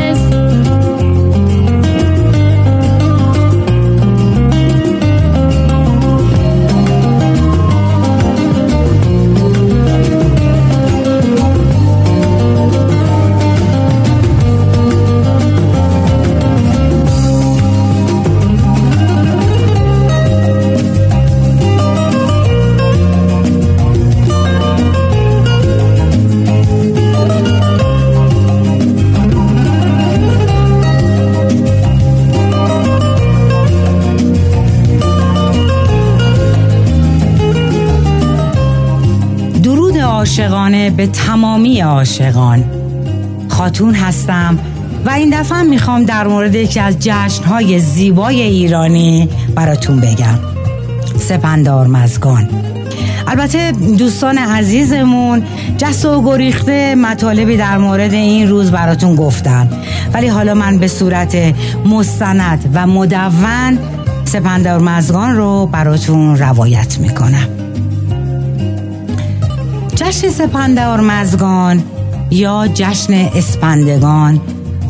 [40.39, 42.64] عاشقانه به تمامی عاشقان.
[43.49, 44.59] خاتون هستم
[45.07, 50.39] و این دفعه می‌خوام در مورد یکی از جشنهای زیبای ایرانی براتون بگم.
[51.18, 52.49] سپندار مزگان.
[53.26, 55.43] البته دوستان عزیزمون
[55.78, 59.68] جس و گریخته مطالبی در مورد این روز براتون گفتم.
[60.14, 61.37] ولی حالا من به صورت
[61.87, 63.78] مستند و مدون
[64.24, 67.49] سپندار مزگان رو براتون روایت می‌کنم.
[70.05, 71.82] جشن سپندار مزگان
[72.30, 74.40] یا جشن اسپندگان؟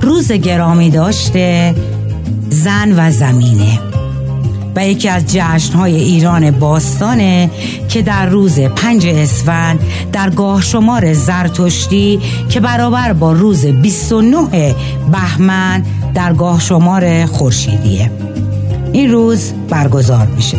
[0.01, 1.75] روز گرامی داشته
[2.51, 3.81] زن و زمینه.
[4.77, 7.51] و یکی از جشنهای ایران باستانه
[7.89, 9.81] که در روز پنج اسفند
[10.13, 14.75] در گاه شمار زرتشتی که برابر با روز 29
[15.13, 15.85] بهمن
[16.15, 18.11] در گاه شمار خورشیدیه.
[18.93, 20.59] این روز برگزار میشه.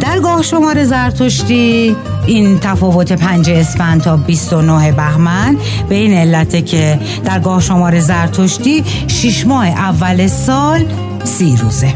[0.00, 1.96] در گاه شمار زرتشتی
[2.26, 5.56] این تفاوت پنج اسفند تا 29 بهمن.
[5.88, 10.84] به این علته که در گاه شمار زرتشتی شش ماه اول سال
[11.24, 11.94] سی روزه.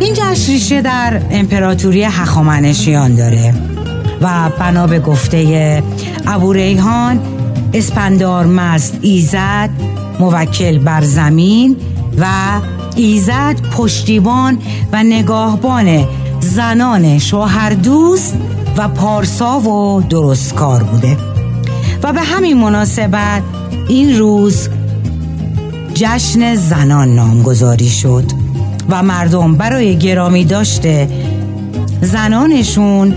[0.00, 3.54] این جشن ریشه در امپراتوری هخامنشیان داره
[4.22, 5.82] و بنا به گفته
[6.26, 7.20] ابو ریحان
[7.74, 9.70] اسپندار مزد ایزد
[10.20, 11.76] موکل بر زمین
[12.18, 12.26] و
[12.96, 14.58] ایزد پشتیبان
[14.92, 16.04] و نگاهبان
[16.40, 18.34] زنان شوهر دوست
[18.76, 21.16] و پارسا و درستکار بوده.
[22.02, 23.42] و به همین مناسبت
[23.88, 24.68] این روز
[25.94, 28.24] جشن زنان نامگذاری شد
[28.90, 31.08] و مردم برای گرامی داشته
[32.02, 33.14] زنانشون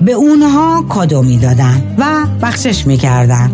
[0.00, 2.04] به اونها کادو می‌دادن و
[2.42, 3.50] بخشش می‌کردن.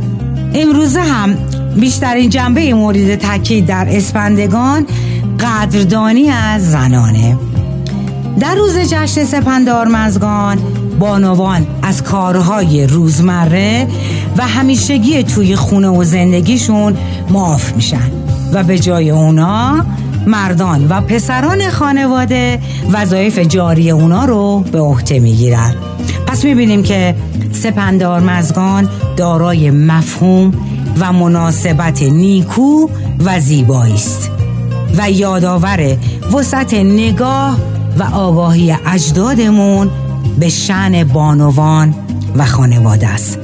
[0.55, 1.36] امروزه هم
[1.76, 4.86] بیشترین جنبه مورد تاکید در اسپندگان
[5.40, 7.38] قدردانی از زنانه.
[8.40, 10.59] در روز جشن سپندار مزگان
[10.99, 13.88] بانوان از کارهای روزمره
[14.36, 16.97] و همیشگی توی خونه و زندگیشون
[17.30, 18.11] معاف میشن.
[18.53, 19.84] و به جای اونا
[20.26, 22.61] مردان و پسران خانواده
[22.92, 25.74] وظایف جاری اونا رو به عهده می‌گیرن.
[26.26, 27.14] پس می‌بینیم که
[27.53, 30.53] سپندار مزگان دارای مفهوم
[31.01, 32.88] و مناسبت نیکو
[33.24, 34.30] و زیبایی است.
[34.99, 35.97] و یادآور
[36.32, 37.59] وسط نگاه
[37.99, 39.90] و آگاهی اجدادمون
[40.39, 41.95] به شن بانوان
[42.37, 43.39] و خانواده است.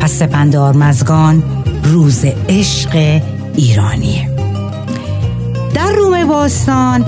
[0.00, 1.42] پس سپندار مزگان
[1.84, 3.20] روز عشق
[3.56, 4.30] ایرانیه
[5.74, 7.04] در روم باستان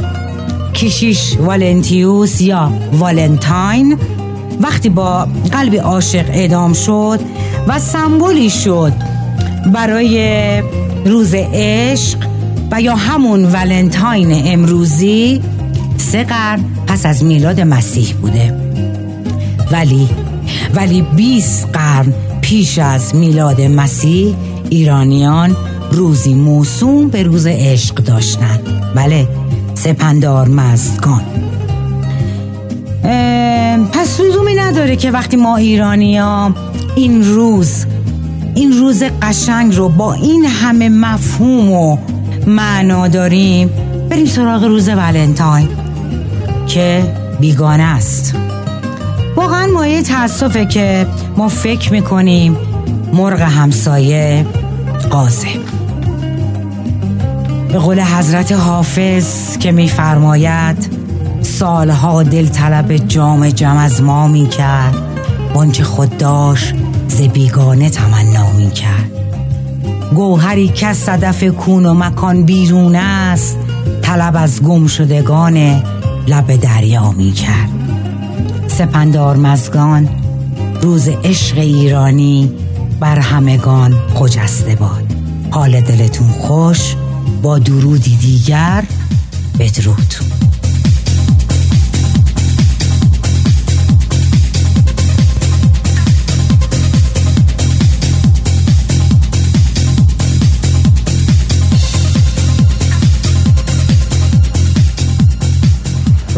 [0.74, 3.98] کشیش والنتیوس یا والنتاین
[4.60, 7.20] وقتی با قلب عاشق اعدام شد
[7.68, 8.92] و سمبولی شد
[9.72, 10.62] برای
[11.04, 12.18] روز عشق
[12.70, 15.42] و یا همون ولنتاین امروزی
[15.96, 18.59] سه قرن پس از میلاد مسیح بوده.
[19.70, 20.08] ولی
[20.74, 24.34] ولی 20 قرن پیش از میلاد مسیح
[24.70, 25.56] ایرانیان
[25.92, 28.60] روزی موسوم به روز عشق داشتن
[28.94, 29.28] بله
[29.74, 31.22] سپندار مزدگان
[33.92, 36.54] پس لزومی نداره که وقتی ما ایرانی ها
[36.96, 37.86] این روز
[38.54, 41.96] این روز قشنگ رو با این همه مفهوم و
[42.46, 43.70] معنا داریم
[44.10, 45.68] بریم سراغ روز ولنتاین
[46.66, 47.02] که
[47.40, 48.34] بیگانه است.
[49.40, 52.56] واقعا مایه تاسفه که ما فکر می‌کنیم
[53.12, 54.46] مرغ همسایه
[55.10, 55.48] قازه
[57.72, 60.76] به قول حضرت حافظ که میفرماید
[61.42, 64.94] سالها دل طلب جام جم از ما می‌کرد
[65.54, 66.74] بانچه خود داشت
[67.08, 69.10] ز بیگانه تمنا می‌کرد.
[70.14, 73.58] گوهری که صدف کون و مکان بیرون است
[74.02, 75.56] طلب از گم شدگان
[76.28, 77.79] لب دریا می‌کرد.
[78.70, 80.08] سپندار مزگان
[80.82, 82.52] روز عشق ایرانی
[83.00, 85.04] بر همگان خجسته باد.
[85.50, 86.96] حال دلتون خوش
[87.42, 88.84] با درودی دیگر
[89.58, 90.39] بدرود.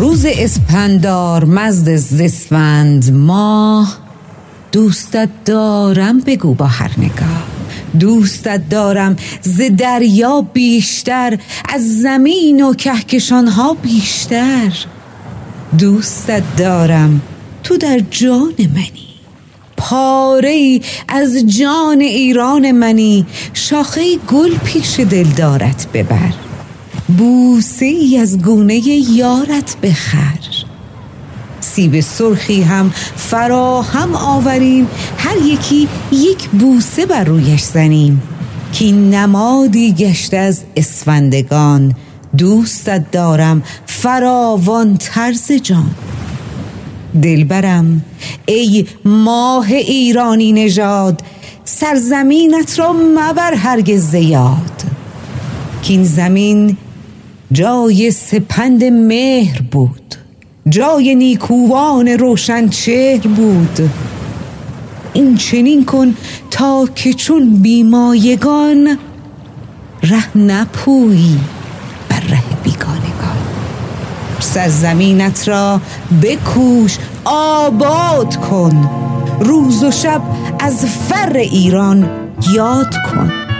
[0.02, 3.98] روز اسپندار مزد زسفند ماه.
[4.72, 7.44] دوستت دارم بگو با هر نگاه.
[8.00, 11.38] دوستت دارم ز دریا بیشتر
[11.68, 14.72] از زمین و کهکشان ها بیشتر.
[15.78, 17.20] دوستت دارم
[17.62, 19.08] تو در جان منی.
[19.76, 23.26] پاره ای از جان ایران منی.
[23.54, 26.51] شاخه گل پیش دلدارت ببر.
[27.18, 30.38] بوسه ای از گونه یارت بخر.
[31.60, 34.88] سیب سرخی هم فراهم آوریم
[35.18, 38.22] هر یکی یک بوسه بر رویش زنیم.
[38.72, 41.94] که نمادی گشته از اسفندگان
[42.38, 45.90] دوستت دارم فراوان طرز جان.
[47.22, 48.04] دلبرم
[48.46, 51.20] ای ماه ایرانی نژاد
[51.64, 54.82] سرزمینت را مبر هرگز زیاد.
[55.82, 56.76] که این زمین
[57.52, 60.14] جای سپند مهر بود.
[60.68, 63.90] جای نیکوان روشن چهر بود.
[65.12, 66.14] این چنین کن
[66.50, 68.98] تا که چون بیمایگان
[70.02, 71.38] ره نپویی
[72.08, 73.38] بر ره بیگانگان.
[74.40, 75.80] سرزمینت را
[76.22, 78.90] بکوش آباد کن.
[79.40, 80.22] روز و شب
[80.60, 82.10] از فر ایران
[82.54, 83.51] یاد کن.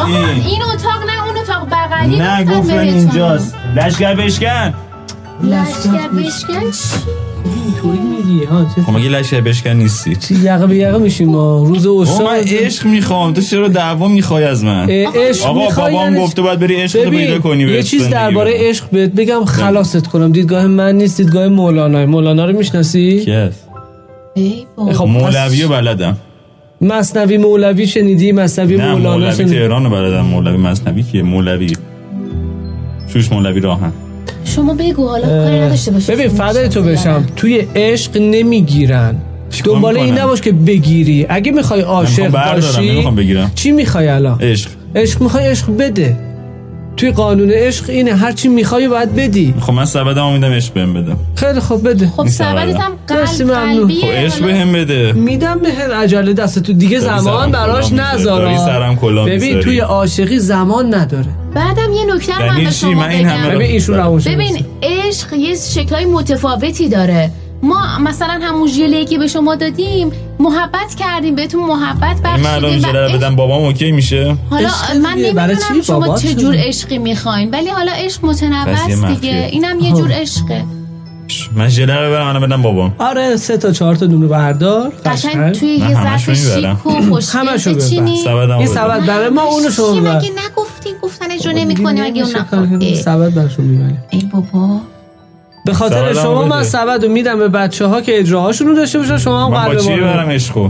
[0.00, 0.16] آقا این
[0.46, 2.78] این اتاق نه اون اتاق بغلی نه گفتن.
[2.78, 3.54] اینجاست.
[3.76, 4.74] لشگر بشکن.
[5.44, 6.88] لشگر بشکن چی؟
[7.66, 12.26] اینطوری میگی ها خب مگه بشکن نیستی؟ چی یقه به یقه میشیم ما؟ روز اشتار
[12.26, 13.32] من عشق می‌خوام.
[13.32, 17.04] تو چرا دعوا می‌خوای از من؟ عشق آقا می‌خوای بابام یعنی- گفته باید بری عشق
[17.04, 18.52] رو پیدا کنی یه چیز درباره.
[18.54, 20.32] عشق بهت بگم خلاصت کنم.
[20.32, 22.06] دیدگاه من نیست دیدگاه مولانا.
[22.06, 23.68] مولانا رو می‌شناسی؟ کی هست؟
[24.34, 24.92] ای بابا.
[24.92, 26.16] خب مولوی بلدم.
[26.80, 30.20] مصنوی مولوی شنیدی؟ مصنوی نه مولانا مولوی شنیدی؟ تهران رو بلدم.
[30.20, 31.72] مولوی مصنوی کیه؟ مولوی.
[33.12, 33.92] شوش مولوی راهن.
[34.44, 39.14] شما بگو حالا کاری نداشته باشی ببین فدای تو بشم؟ توی عشق نمی‌گیرن.
[39.64, 41.26] دنبال این؟ نباش که بگیری.
[41.28, 43.04] اگه می‌خوای عاشق باشی.
[43.54, 44.70] چی می‌خوای الان؟ عشق.
[44.94, 46.16] عشق می‌خوای عشق بده.
[46.96, 49.54] توی قانون عشق اینه هر چی می‌خوای باید بدی.
[49.60, 51.16] خب من سبدمو میدم عشق بهم بده.
[51.34, 52.08] خیلی خوب بده.
[52.16, 53.80] خب سبدت هم قلب ممنون.
[53.80, 55.12] قلبیه خب عشق بهم بده.
[55.12, 56.72] میدم به عجله دست تو.
[56.72, 57.92] دیگه زمان براش.
[57.92, 59.60] نذارا کلاه ببین.
[59.60, 61.28] توی عاشقی زمان نداره.
[61.54, 64.22] بعدم یه نکته رو من یعنی به؟ شما من این همه بگم ببین ایشون روان
[64.26, 67.30] ببین عشق یه شکلهای متفاوتی داره.
[67.62, 72.70] ما مثلا همون ژله که به شما دادیم محبت کردیم بهتون محبت این من الان
[72.70, 74.68] بخشیدیم ژله بدم بابام اوکی میشه؟ حالا
[75.02, 79.48] من نمی‌دونم شما چه جور؟ عشقی می‌خواین ولی حالا عشق متنوع دیگه.
[79.52, 80.64] اینم یه جور عشقه.
[81.56, 82.94] من ژله رو برم الان بدم بابام.
[82.98, 84.92] آره سه تا چهار تا دونه بردار.
[85.06, 86.34] قشنگ توی یه ظرف.
[86.34, 87.74] شیک و خوشگل.
[87.74, 88.66] بچینی این.
[88.66, 93.64] سبد برای ما اونو شما مگه نگفتی؟ گفتن اجرا نمی‌کنی اگه اون نخواد سبد برشون
[93.64, 94.04] می‌بریم.
[94.10, 94.80] ای بابا.
[95.66, 96.48] به خاطر شما بده.
[96.48, 99.64] من سبد رو میدم به بچه ها که اجراهاشون رو داشته باشن شما هم من
[99.64, 100.68] با قلب چی برم عشقو؟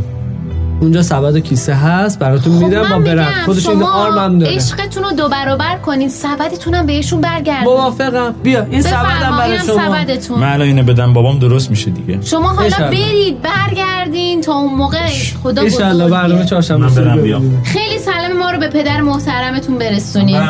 [0.80, 4.55] اونجا سبد و کیسه هست براتون میدم با خب برم خودش این آرمم داره.
[4.55, 8.34] عشقتون رو دو برابر کنین سبدتون هم بهشون برگردون موافقم.
[8.42, 9.76] بیا این سبدم برای شما.
[9.76, 10.38] سبدتون.
[10.38, 12.18] من الان اینو بدم بابام درست میشه دیگه.
[12.22, 12.90] شما حالا انشالله.
[12.90, 15.09] برید برگردین تا اون موقع
[15.42, 17.40] خدا ایشالله برنامه چهارشنبه من سوری برم ببینیم.
[17.40, 17.62] بیام.
[17.62, 20.40] خیلی سلام ما رو به پدر محترمتون برسونین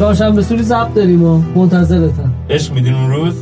[0.00, 2.32] چهارشنبه سوری ضبط داریم و منتظرتم.
[2.50, 3.34] عشق میدین اون روز؟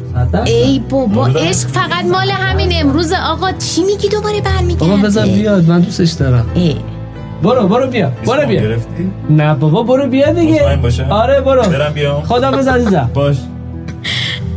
[0.47, 5.69] ای بابا عشق فقط مال همین امروز آقا چی میگی دوباره برمیگرده بابا بزن بیاد.
[5.69, 6.47] من دوستش دارم.
[6.55, 6.77] ای.
[7.43, 8.13] برو برو بیا.
[8.27, 8.61] برو بیا.
[8.61, 10.79] گرفتی؟ نه بابا برو بیا دیگه؟
[11.11, 11.63] آره برو.
[11.63, 12.23] برم بیام.
[12.23, 13.11] خدا بزن عزیزم.
[13.15, 13.37] باش.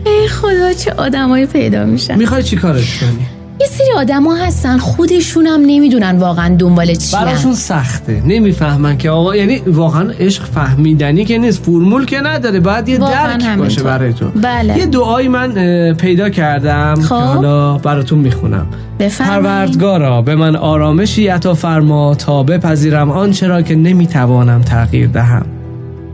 [0.05, 2.15] ای خدا چه آدمایی پیدا میشن.
[2.17, 3.27] می‌خوای چی کارش کنی؟
[3.61, 9.35] یه سری آدما هستن خودشون هم نمی‌دونن واقعا دنبال چی براشون سخته نمی‌فهمن که آقا
[9.35, 13.55] یعنی واقعا عشق فهمیدنی که نیست فرمول که نداره باید یه درک همینطور.
[13.55, 14.77] باشه برای تو بله.
[14.77, 17.07] یه دعایی من پیدا کردم خب.
[17.07, 18.67] که حالا براتون می‌خونم.
[19.19, 25.45] پروردگارا به من آرامشی عطا فرما تا بپذیرم آنچه را که نمی‌توانم تغییر دهم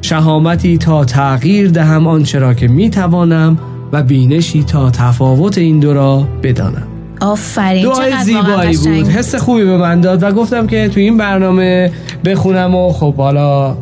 [0.01, 3.57] شهامتی تا تغییر دهم آنچه را که می‌توانم
[3.91, 8.87] و بینشی تا تفاوت این دو را بدانم آفرین دعای زیبایی بود.
[8.87, 11.91] حس خوبی به من داد و گفتم که تو این برنامه
[12.25, 13.77] بخونم و خب حالا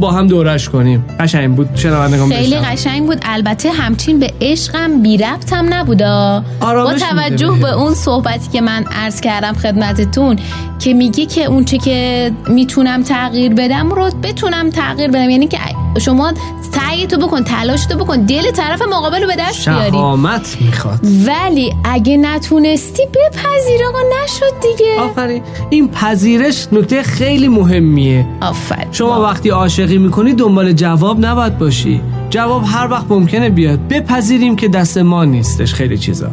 [0.00, 1.04] با هم دورش کنیم.
[1.20, 1.68] قشنگ بود.
[1.74, 2.56] شنوندگان خیلی.
[2.56, 3.18] قشنگ بود.
[3.22, 8.84] البته همچین به عشقم بی ربط هم نبودا با توجه به اون صحبتی که من
[9.02, 10.36] عرض کردم خدمتتون
[10.78, 15.30] که میگه که اون چه که می‌تونم تغییر بدم رو بتونم تغییر بدم.
[15.30, 15.58] یعنی که
[15.98, 16.32] شما
[16.74, 19.90] سعی تو بکن تلاش تو بکن دل طرف مقابل رو به دست بیاری.
[19.90, 21.00] شهامت می‌خواد.
[21.26, 25.00] ولی اگه نتونستی بپذیر آقا نشد دیگه.
[25.00, 25.42] آفرین.
[25.70, 28.26] این پذیرش نکته خیلی مهمیه.
[28.40, 28.92] آفرین.
[28.92, 32.00] شما وقتی عاشقی می‌کنی دنبال جواب نباید باشی.
[32.30, 33.88] جواب هر وقت ممکنه بیاد.
[33.88, 36.30] بپذیریم که دست ما نیستش خیلی چیزا.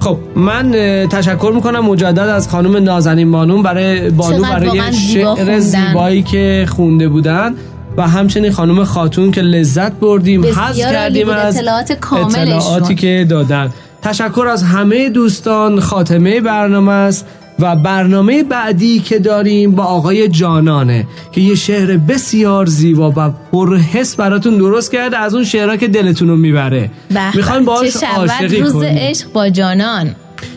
[0.00, 0.72] خب من
[1.10, 5.58] تشکر می‌کنم مجدد از خانم نازنین بانون برای بانو برای شعر.
[5.58, 7.54] زیبایی که خونده بودن.
[7.96, 11.28] و همچنین خانم خاتون که لذت بردیم حس کردیم.
[11.28, 12.40] از اطلاعات کاملشون.
[12.40, 13.70] اطلاعاتی که دادن
[14.02, 17.26] تشکر از همه دوستان خاتمه برنامه است
[17.58, 24.16] و برنامه بعدی که داریم با آقای جانانه که یه شعر بسیار زیبا و پرحس
[24.16, 27.64] براتون درست کرده از اون شعرها که دلتون رو می‌بره به می‌خوایم.
[27.64, 30.14] باهاش شود عاشقی روز کنیم عشق با جانان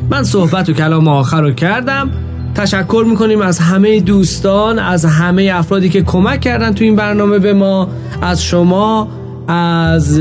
[0.10, 2.12] من صحبت و کلام آخر رو کردم
[2.56, 7.54] تشکر می‌کنیم از همه دوستان از همه افرادی که کمک کردن تو این برنامه به
[7.54, 7.90] ما
[8.22, 9.08] از شما
[9.48, 10.20] از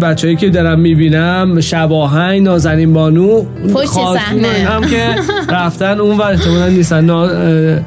[0.00, 3.42] بچه هایی که دارم می‌بینم شباهنگ نازنین بانو
[3.74, 3.98] پشت.
[4.66, 5.06] هم که
[5.48, 7.24] رفتن اون ور احتمالاً نیستن نا...
[7.24, 7.78] اه،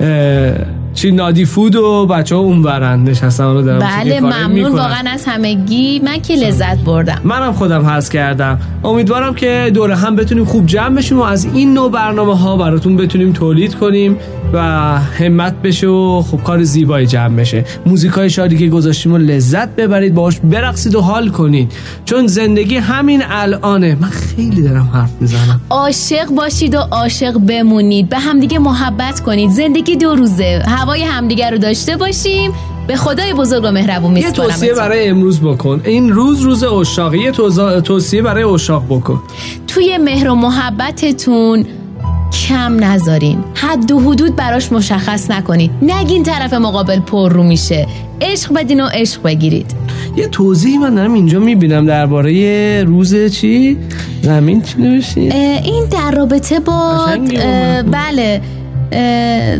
[0.00, 0.54] اه،
[0.94, 5.24] چی نادی فود و بچه ها اون برن نشستن رو دارم بله ممنون واقعا از
[5.26, 6.00] همگی.
[6.04, 7.20] من که لذت بردم.
[7.24, 8.58] منم خودم حس کردم.
[8.84, 12.96] امیدوارم که دوره هم بتونیم خوب جمع بشیم و از این نوع برنامه ها براتون
[12.96, 14.16] بتونیم تولید کنیم
[14.52, 14.58] و
[14.98, 17.64] همت بشه و خوب کار زیبایی جمع بشه.
[17.86, 21.72] موزیک های شادی که گذاشتیم و لذت ببرید باهاش برقصید و حال کنید.
[22.04, 23.96] چون زندگی همین الانه.
[24.00, 25.60] من خیلی دارم حرف می‌زنم.
[25.70, 28.08] عاشق باشید و عاشق بمونید.
[28.08, 29.50] به همدیگه محبت کنید.
[29.50, 30.62] زندگی دو روزه.
[30.82, 32.52] هوای همدیگه رو داشته باشیم.
[32.86, 35.80] به خدای بزرگ و مهربون یه توصیه میسپارم برای امروز بکن.
[35.84, 37.18] این روز روز اشاقی.
[37.18, 39.22] یه توزا- توصیه برای اشاق بکن.
[39.66, 41.66] توی مهر و محبتتون
[42.48, 43.44] کم نذارین.
[43.54, 47.86] حد و حدود براش مشخص نکنید نگین طرف مقابل پر رو میشه.
[48.20, 49.70] عشق بدین و عشق بگیرید.
[50.16, 53.78] یه توضیحی من دارم اینجا می‌بینم درباره روز چی؟
[54.22, 57.06] زمین چی نوشتید اه، این در رابطه با.
[57.92, 58.40] بله.
[58.92, 59.58] اه،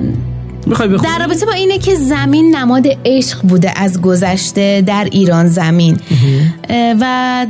[1.05, 5.99] در رابطه با اینه که زمین نماد عشق بوده از گذشته در ایران زمین.
[7.01, 7.47] و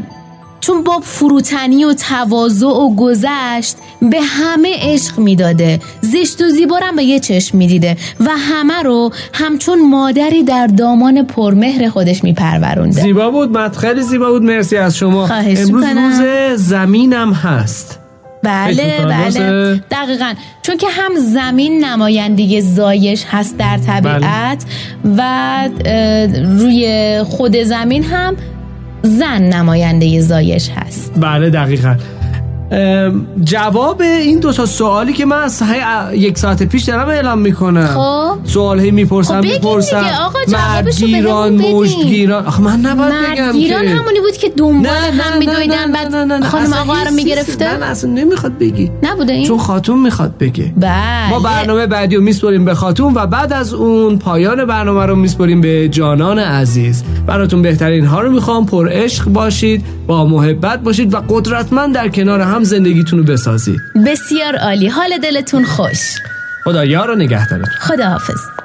[0.61, 5.81] چون با فروتنی و تواضع و گذشت به همه عشق می‌داده.
[6.01, 11.89] زشت و زیبارم به یه چشم می‌دیده و همه رو همچون مادری در دامان پرمهر
[11.89, 13.03] خودش میپرورونده.
[13.03, 14.43] زیبا بود مت خیلی زیبا بود.
[14.43, 15.27] مرسی از شما.
[15.27, 16.19] امروز می‌کنم.
[16.19, 17.99] روز زمینم هست.
[18.43, 24.64] بله بله؟ دقیقا چون که هم زمین نماینده زایش هست در طبیعت
[25.05, 25.12] بله.
[25.18, 25.68] و
[26.59, 28.36] روی خود زمین هم
[29.03, 31.97] زن نماینده زایش هست بله دقیقا
[33.45, 37.87] جواب این دو تا سوالی که من از سه- یک ساعت پیش دارم اعلام می‌کنم.
[37.87, 38.51] خب.
[38.51, 40.05] سوال هی می‌پرسم خب می‌پرسم.
[40.49, 41.53] مردگیران.
[41.55, 46.45] مشتگیران آخه من نباید بگم که همونی بود که دنبال هم میدویدن بعد.
[46.45, 48.91] خانم آقا رو می‌گرفته؟ نه اصلا نمی‌خواد بگی.
[49.03, 50.73] نبوده این؟ چون خاتون می‌خواد بگه.
[50.77, 51.31] بله.
[51.31, 55.61] ما برنامه بعدی رو میسپریم به خاتون و بعد از اون پایان برنامه رو میسپریم
[55.61, 57.05] به جانان عزیز.
[57.27, 58.66] براتون بهترین ها رو می‌خوام.
[58.66, 64.57] پر عشق باشید با محبت باشید و قدرتمند در کنار هم زندگیتون رو بسازید بسیار
[64.57, 64.89] عالی.
[64.89, 66.19] حال دلتون خوش.
[66.65, 67.75] خدا یار و نگهدارتون.
[67.81, 68.62] خداحافظ.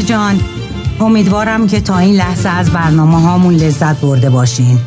[0.00, 0.40] جان.
[1.00, 4.78] امیدوارم که تا این لحظه از برنامه هامون لذت برده باشین.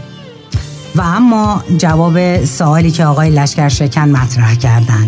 [0.95, 5.05] و اما جواب سوالی که آقای لشکر شکن مطرح کردن.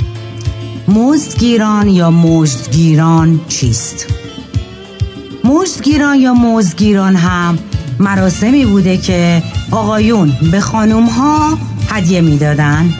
[0.87, 4.05] مزدگیران یا مزدگیران چیست؟
[5.43, 7.59] مزدگیران یا مزدگیران هم
[7.99, 11.57] مراسمی بوده که آقایون به خانوم ها
[11.89, 12.93] هدیه می‌دادن.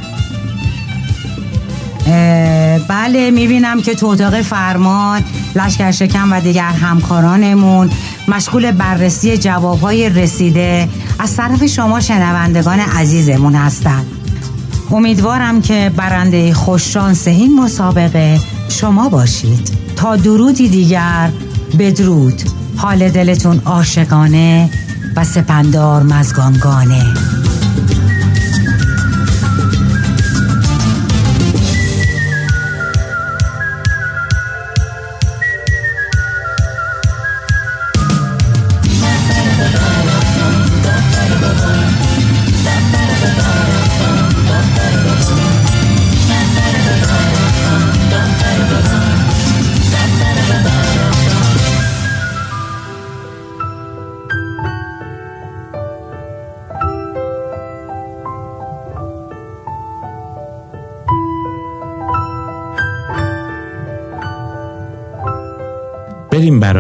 [2.87, 5.23] بله می‌بینم که تو اتاق فرمان
[5.55, 7.89] لشکر شکم و دیگر همکارانمون.
[8.27, 10.89] مشغول بررسی جوابهای رسیده
[11.19, 14.05] از طرف شما شنوندگان عزیزمون هستند
[14.91, 18.39] امیدوارم که برنده خوششانس این مسابقه
[18.69, 19.77] شما باشید.
[19.95, 21.29] تا درودی دیگر
[21.79, 22.41] بدرود.
[22.77, 24.69] حال دلتون عاشقانه
[25.15, 27.13] و سپندار مزگانگانه.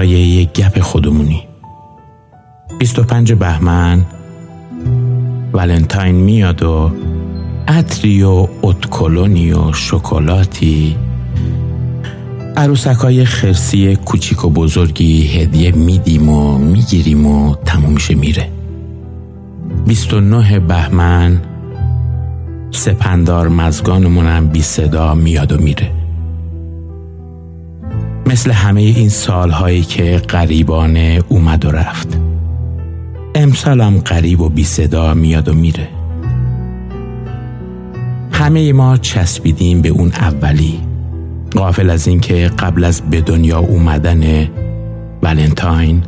[0.05, 1.47] برای یک گپ خودمونی.
[2.79, 4.05] 25 بهمن
[5.53, 6.91] ولنتاین میاد و
[7.67, 10.95] عطری و اتکلونی و شکلاتی
[12.57, 18.49] عروسک خرسی کوچیک و بزرگی هدیه میدیم و می‌گیریم و تموم میشه میره.
[19.87, 21.41] 29 بهمن
[22.71, 25.94] سپندار مزگانمونم بی صدا میاد و میره.
[28.35, 32.19] مثل همه این سالهایی که قریبانه اومد و رفت.
[33.35, 35.87] امسالم قریب و بی صدا میاد و میره.
[38.31, 40.79] همه ما چسبیدیم به اون اولی
[41.55, 44.47] قافل از اینکه قبل از به دنیا اومدن
[45.23, 46.03] ولنتاین.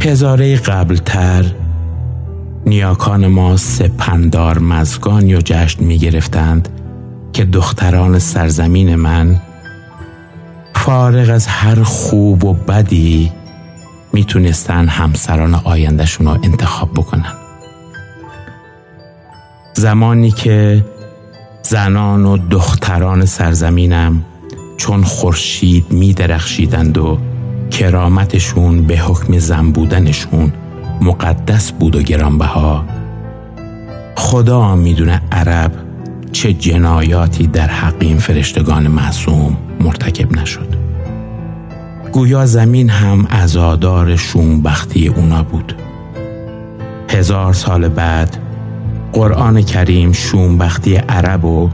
[0.00, 1.44] هزاره قبلتر
[2.66, 6.68] نیاکان ما سپندار مزگان یا جشن می گرفتند
[7.32, 9.40] که دختران سرزمین من
[10.84, 13.32] فارغ از هر خوب و بدی
[14.12, 17.32] می‌تونستن همسران آیندهشون رو انتخاب بکنن.
[19.74, 20.84] زمانی که
[21.62, 24.24] زنان و دختران سرزمینم
[24.76, 27.18] چون خورشید می درخشیدند و
[27.70, 30.52] کرامتشون به حکم زن بودنشون
[31.00, 32.84] مقدس بود و گرانبها
[34.16, 35.91] خدا می‌دونه عرب
[36.32, 40.68] چه جنایاتی در حق این فرشتگان معصوم مرتکب نشد.
[42.12, 45.74] گویا زمین هم ازادار شومبختی اونا بود.
[47.10, 48.36] هزار سال بعد
[49.12, 51.70] قرآن کریم شومبختی عرب و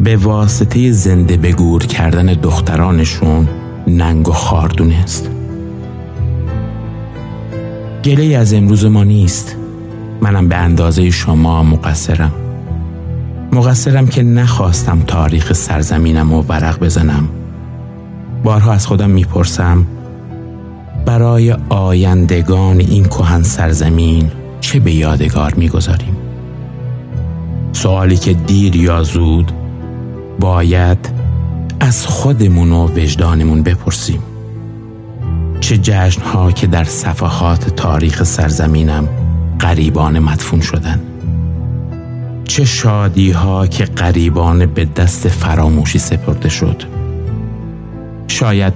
[0.00, 3.48] به واسطه زنده بگور کردن دخترانشون
[3.86, 5.30] ننگ و خاردونست
[8.04, 9.56] گله از امروز ما نیست.
[10.20, 12.45] منم به اندازه شما مقصرم.
[13.56, 17.28] مقصرم که نخواستم تاریخ سرزمینم و ورق بزنم.
[18.44, 19.86] بارها از خودم می‌پرسم
[21.06, 24.30] برای آیندگان این کهن سرزمین
[24.60, 26.16] چه به یادگار می‌گذاریم؟
[27.72, 29.52] سوالی که دیر یا زود
[30.40, 30.98] باید
[31.80, 34.22] از خودمون و وجدانمون بپرسیم.
[35.60, 39.08] چه جشنها که در صفحات تاریخ سرزمینم
[39.58, 41.00] قریبان مدفون شدن؟
[42.48, 46.82] چه شادی ها که قریبان به دست فراموشی سپرده شد.
[48.28, 48.72] شاید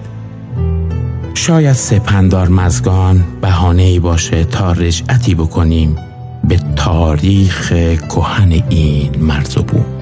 [1.35, 5.97] شاید سپندار مزگان بهانه ای باشه تا رجعتی بکنیم
[6.49, 7.73] به تاریخ
[8.09, 10.00] کهن این مرز و بوم.